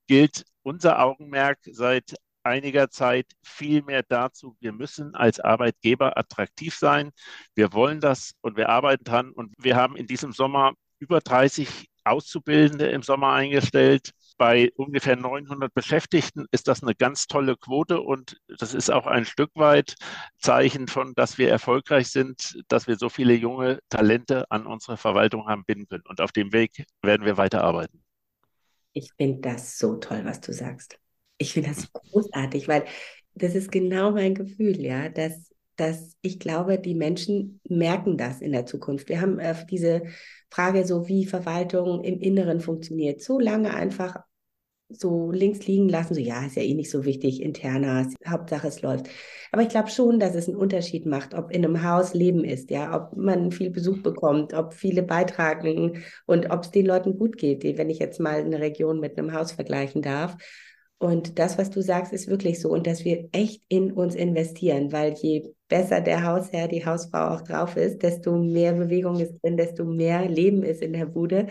gilt 0.06 0.44
unser 0.62 1.00
Augenmerk 1.00 1.58
seit 1.70 2.14
einiger 2.42 2.90
Zeit 2.90 3.26
viel 3.42 3.82
mehr 3.82 4.02
dazu, 4.02 4.56
wir 4.60 4.72
müssen 4.72 5.14
als 5.14 5.40
Arbeitgeber 5.40 6.16
attraktiv 6.16 6.74
sein. 6.74 7.10
Wir 7.54 7.72
wollen 7.72 8.00
das 8.00 8.32
und 8.40 8.56
wir 8.56 8.68
arbeiten 8.70 9.04
dran. 9.04 9.30
Und 9.30 9.52
wir 9.58 9.76
haben 9.76 9.96
in 9.96 10.06
diesem 10.06 10.32
Sommer 10.32 10.72
über 10.98 11.20
30 11.20 11.88
Auszubildende 12.04 12.86
im 12.86 13.02
Sommer 13.02 13.32
eingestellt 13.32 14.12
bei 14.40 14.72
ungefähr 14.74 15.16
900 15.16 15.74
Beschäftigten 15.74 16.46
ist 16.50 16.66
das 16.66 16.82
eine 16.82 16.94
ganz 16.94 17.26
tolle 17.26 17.58
Quote 17.58 18.00
und 18.00 18.40
das 18.58 18.72
ist 18.72 18.90
auch 18.90 19.06
ein 19.06 19.26
Stück 19.26 19.50
weit 19.54 19.96
Zeichen 20.38 20.88
von, 20.88 21.12
dass 21.14 21.36
wir 21.36 21.50
erfolgreich 21.50 22.08
sind, 22.08 22.58
dass 22.68 22.86
wir 22.86 22.96
so 22.96 23.10
viele 23.10 23.34
junge 23.34 23.80
Talente 23.90 24.50
an 24.50 24.64
unsere 24.64 24.96
Verwaltung 24.96 25.46
haben 25.46 25.66
binden 25.66 25.88
können. 25.88 26.04
Und 26.08 26.22
auf 26.22 26.32
dem 26.32 26.54
Weg 26.54 26.86
werden 27.02 27.26
wir 27.26 27.36
weiterarbeiten. 27.36 28.02
Ich 28.94 29.12
finde 29.18 29.40
das 29.42 29.76
so 29.78 29.96
toll, 29.96 30.22
was 30.24 30.40
du 30.40 30.54
sagst. 30.54 30.98
Ich 31.36 31.52
finde 31.52 31.68
das 31.68 31.92
großartig, 31.92 32.66
weil 32.66 32.86
das 33.34 33.54
ist 33.54 33.70
genau 33.70 34.12
mein 34.12 34.34
Gefühl, 34.34 34.80
ja, 34.80 35.10
dass, 35.10 35.52
dass 35.76 36.16
ich 36.22 36.40
glaube, 36.40 36.78
die 36.78 36.94
Menschen 36.94 37.60
merken 37.68 38.16
das 38.16 38.40
in 38.40 38.52
der 38.52 38.64
Zukunft. 38.64 39.10
Wir 39.10 39.20
haben 39.20 39.38
äh, 39.38 39.54
diese 39.68 40.04
Frage 40.48 40.86
so, 40.86 41.08
wie 41.08 41.26
Verwaltung 41.26 42.02
im 42.04 42.20
Inneren 42.20 42.60
funktioniert, 42.60 43.20
so 43.20 43.38
lange 43.38 43.74
einfach 43.74 44.16
so 44.90 45.30
links 45.30 45.66
liegen 45.66 45.88
lassen, 45.88 46.14
so 46.14 46.20
ja, 46.20 46.44
ist 46.44 46.56
ja 46.56 46.62
eh 46.62 46.74
nicht 46.74 46.90
so 46.90 47.04
wichtig, 47.04 47.42
interner, 47.42 48.08
Hauptsache 48.26 48.68
es 48.68 48.82
läuft. 48.82 49.08
Aber 49.52 49.62
ich 49.62 49.68
glaube 49.68 49.90
schon, 49.90 50.20
dass 50.20 50.34
es 50.34 50.48
einen 50.48 50.56
Unterschied 50.56 51.06
macht, 51.06 51.34
ob 51.34 51.50
in 51.50 51.64
einem 51.64 51.82
Haus 51.82 52.14
Leben 52.14 52.44
ist, 52.44 52.70
ja, 52.70 52.94
ob 52.96 53.16
man 53.16 53.50
viel 53.50 53.70
Besuch 53.70 54.02
bekommt, 54.02 54.54
ob 54.54 54.74
viele 54.74 55.02
beitragen 55.02 56.02
und 56.26 56.50
ob 56.50 56.62
es 56.62 56.70
den 56.70 56.86
Leuten 56.86 57.18
gut 57.18 57.36
geht, 57.36 57.64
wenn 57.78 57.90
ich 57.90 57.98
jetzt 57.98 58.20
mal 58.20 58.40
eine 58.40 58.60
Region 58.60 59.00
mit 59.00 59.18
einem 59.18 59.32
Haus 59.32 59.52
vergleichen 59.52 60.02
darf. 60.02 60.36
Und 60.98 61.38
das, 61.38 61.56
was 61.56 61.70
du 61.70 61.80
sagst, 61.80 62.12
ist 62.12 62.28
wirklich 62.28 62.60
so 62.60 62.68
und 62.68 62.86
dass 62.86 63.06
wir 63.06 63.30
echt 63.32 63.62
in 63.68 63.90
uns 63.90 64.14
investieren, 64.14 64.92
weil 64.92 65.14
je 65.14 65.54
besser 65.66 66.02
der 66.02 66.24
Hausherr, 66.24 66.68
die 66.68 66.84
Hausfrau 66.84 67.34
auch 67.34 67.40
drauf 67.40 67.76
ist, 67.76 68.02
desto 68.02 68.36
mehr 68.36 68.74
Bewegung 68.74 69.18
ist 69.18 69.42
drin, 69.42 69.56
desto 69.56 69.84
mehr 69.84 70.28
Leben 70.28 70.62
ist 70.62 70.82
in 70.82 70.92
der 70.92 71.06
Bude 71.06 71.46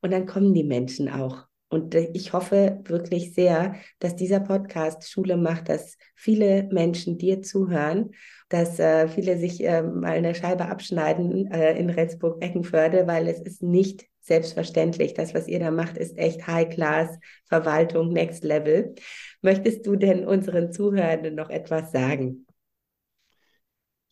und 0.00 0.10
dann 0.10 0.24
kommen 0.24 0.54
die 0.54 0.64
Menschen 0.64 1.10
auch. 1.10 1.46
Und 1.74 1.96
ich 1.96 2.32
hoffe 2.32 2.80
wirklich 2.84 3.34
sehr, 3.34 3.74
dass 3.98 4.14
dieser 4.14 4.38
Podcast 4.38 5.10
Schule 5.10 5.36
macht, 5.36 5.68
dass 5.68 5.98
viele 6.14 6.68
Menschen 6.70 7.18
dir 7.18 7.42
zuhören, 7.42 8.12
dass 8.48 8.78
äh, 8.78 9.08
viele 9.08 9.36
sich 9.38 9.60
äh, 9.64 9.82
mal 9.82 10.12
eine 10.12 10.36
Scheibe 10.36 10.66
abschneiden 10.66 11.50
äh, 11.50 11.76
in 11.76 11.90
Retzburg-Eckenförde, 11.90 13.08
weil 13.08 13.26
es 13.26 13.40
ist 13.40 13.60
nicht 13.60 14.06
selbstverständlich. 14.20 15.14
Das, 15.14 15.34
was 15.34 15.48
ihr 15.48 15.58
da 15.58 15.72
macht, 15.72 15.98
ist 15.98 16.16
echt 16.16 16.46
High-Class, 16.46 17.18
Verwaltung, 17.46 18.12
Next 18.12 18.44
Level. 18.44 18.94
Möchtest 19.42 19.84
du 19.84 19.96
denn 19.96 20.24
unseren 20.24 20.70
Zuhörenden 20.70 21.34
noch 21.34 21.50
etwas 21.50 21.90
sagen? 21.90 22.46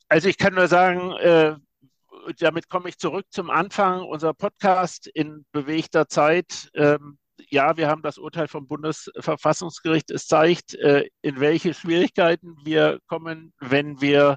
Also 0.08 0.28
ich 0.28 0.36
kann 0.36 0.54
nur 0.54 0.66
sagen, 0.66 1.12
äh, 1.20 1.54
damit 2.40 2.68
komme 2.68 2.88
ich 2.88 2.98
zurück 2.98 3.26
zum 3.30 3.50
Anfang 3.50 4.00
unserer 4.02 4.34
Podcast 4.34 5.06
in 5.06 5.44
bewegter 5.52 6.08
Zeit. 6.08 6.68
Ähm, 6.74 7.18
ja, 7.50 7.76
wir 7.76 7.88
haben 7.88 8.02
das 8.02 8.18
Urteil 8.18 8.48
vom 8.48 8.66
Bundesverfassungsgericht. 8.66 10.10
Es 10.10 10.26
zeigt, 10.26 10.74
äh, 10.74 11.08
in 11.22 11.40
welche 11.40 11.74
Schwierigkeiten 11.74 12.56
wir 12.64 13.00
kommen, 13.06 13.52
wenn 13.60 14.00
wir 14.00 14.36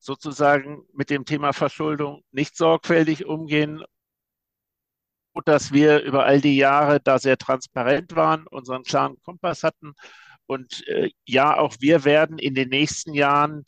sozusagen 0.00 0.82
mit 0.92 1.10
dem 1.10 1.24
Thema 1.24 1.52
Verschuldung 1.52 2.22
nicht 2.32 2.56
sorgfältig 2.56 3.26
umgehen 3.26 3.82
dass 5.44 5.72
wir 5.72 6.00
über 6.02 6.24
all 6.24 6.40
die 6.40 6.56
Jahre 6.56 7.00
da 7.00 7.18
sehr 7.18 7.36
transparent 7.36 8.16
waren, 8.16 8.46
unseren 8.46 8.84
klaren 8.84 9.20
Kompass 9.22 9.62
hatten. 9.62 9.94
Und 10.46 10.86
äh, 10.88 11.10
ja, 11.24 11.56
auch 11.58 11.74
wir 11.80 12.04
werden 12.04 12.38
in 12.38 12.54
den 12.54 12.68
nächsten 12.68 13.12
Jahren 13.14 13.64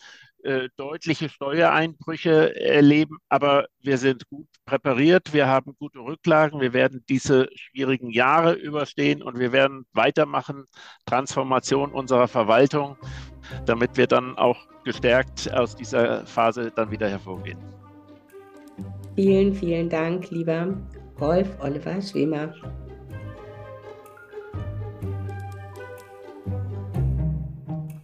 äh, 0.48 0.70
deutliche 0.78 1.28
Steuereinbrüche 1.28 2.58
erleben, 2.58 3.18
aber 3.28 3.66
wir 3.82 3.98
sind 3.98 4.26
gut 4.30 4.46
präpariert, 4.64 5.34
wir 5.34 5.46
haben 5.46 5.74
gute 5.78 5.98
Rücklagen, 5.98 6.58
wir 6.62 6.72
werden 6.72 7.04
diese 7.06 7.50
schwierigen 7.54 8.08
Jahre 8.08 8.54
überstehen 8.54 9.22
und 9.22 9.38
wir 9.38 9.52
werden 9.52 9.84
weitermachen, 9.92 10.64
Transformation 11.04 11.92
unserer 11.92 12.28
Verwaltung, 12.28 12.96
damit 13.66 13.98
wir 13.98 14.06
dann 14.06 14.38
auch 14.38 14.56
gestärkt 14.84 15.52
aus 15.52 15.76
dieser 15.76 16.24
Phase 16.24 16.72
dann 16.74 16.90
wieder 16.90 17.10
hervorgehen. 17.10 17.58
Vielen, 19.16 19.54
vielen 19.54 19.90
Dank, 19.90 20.30
lieber 20.30 20.74
Rolf 21.20 21.58
Oliver 21.60 22.00
Schwemer. 22.00 22.54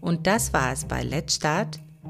Und 0.02 0.26
das 0.26 0.52
war 0.52 0.72
es 0.72 0.84
bei 0.84 1.02
Let's 1.02 1.36
Start, 1.36 1.80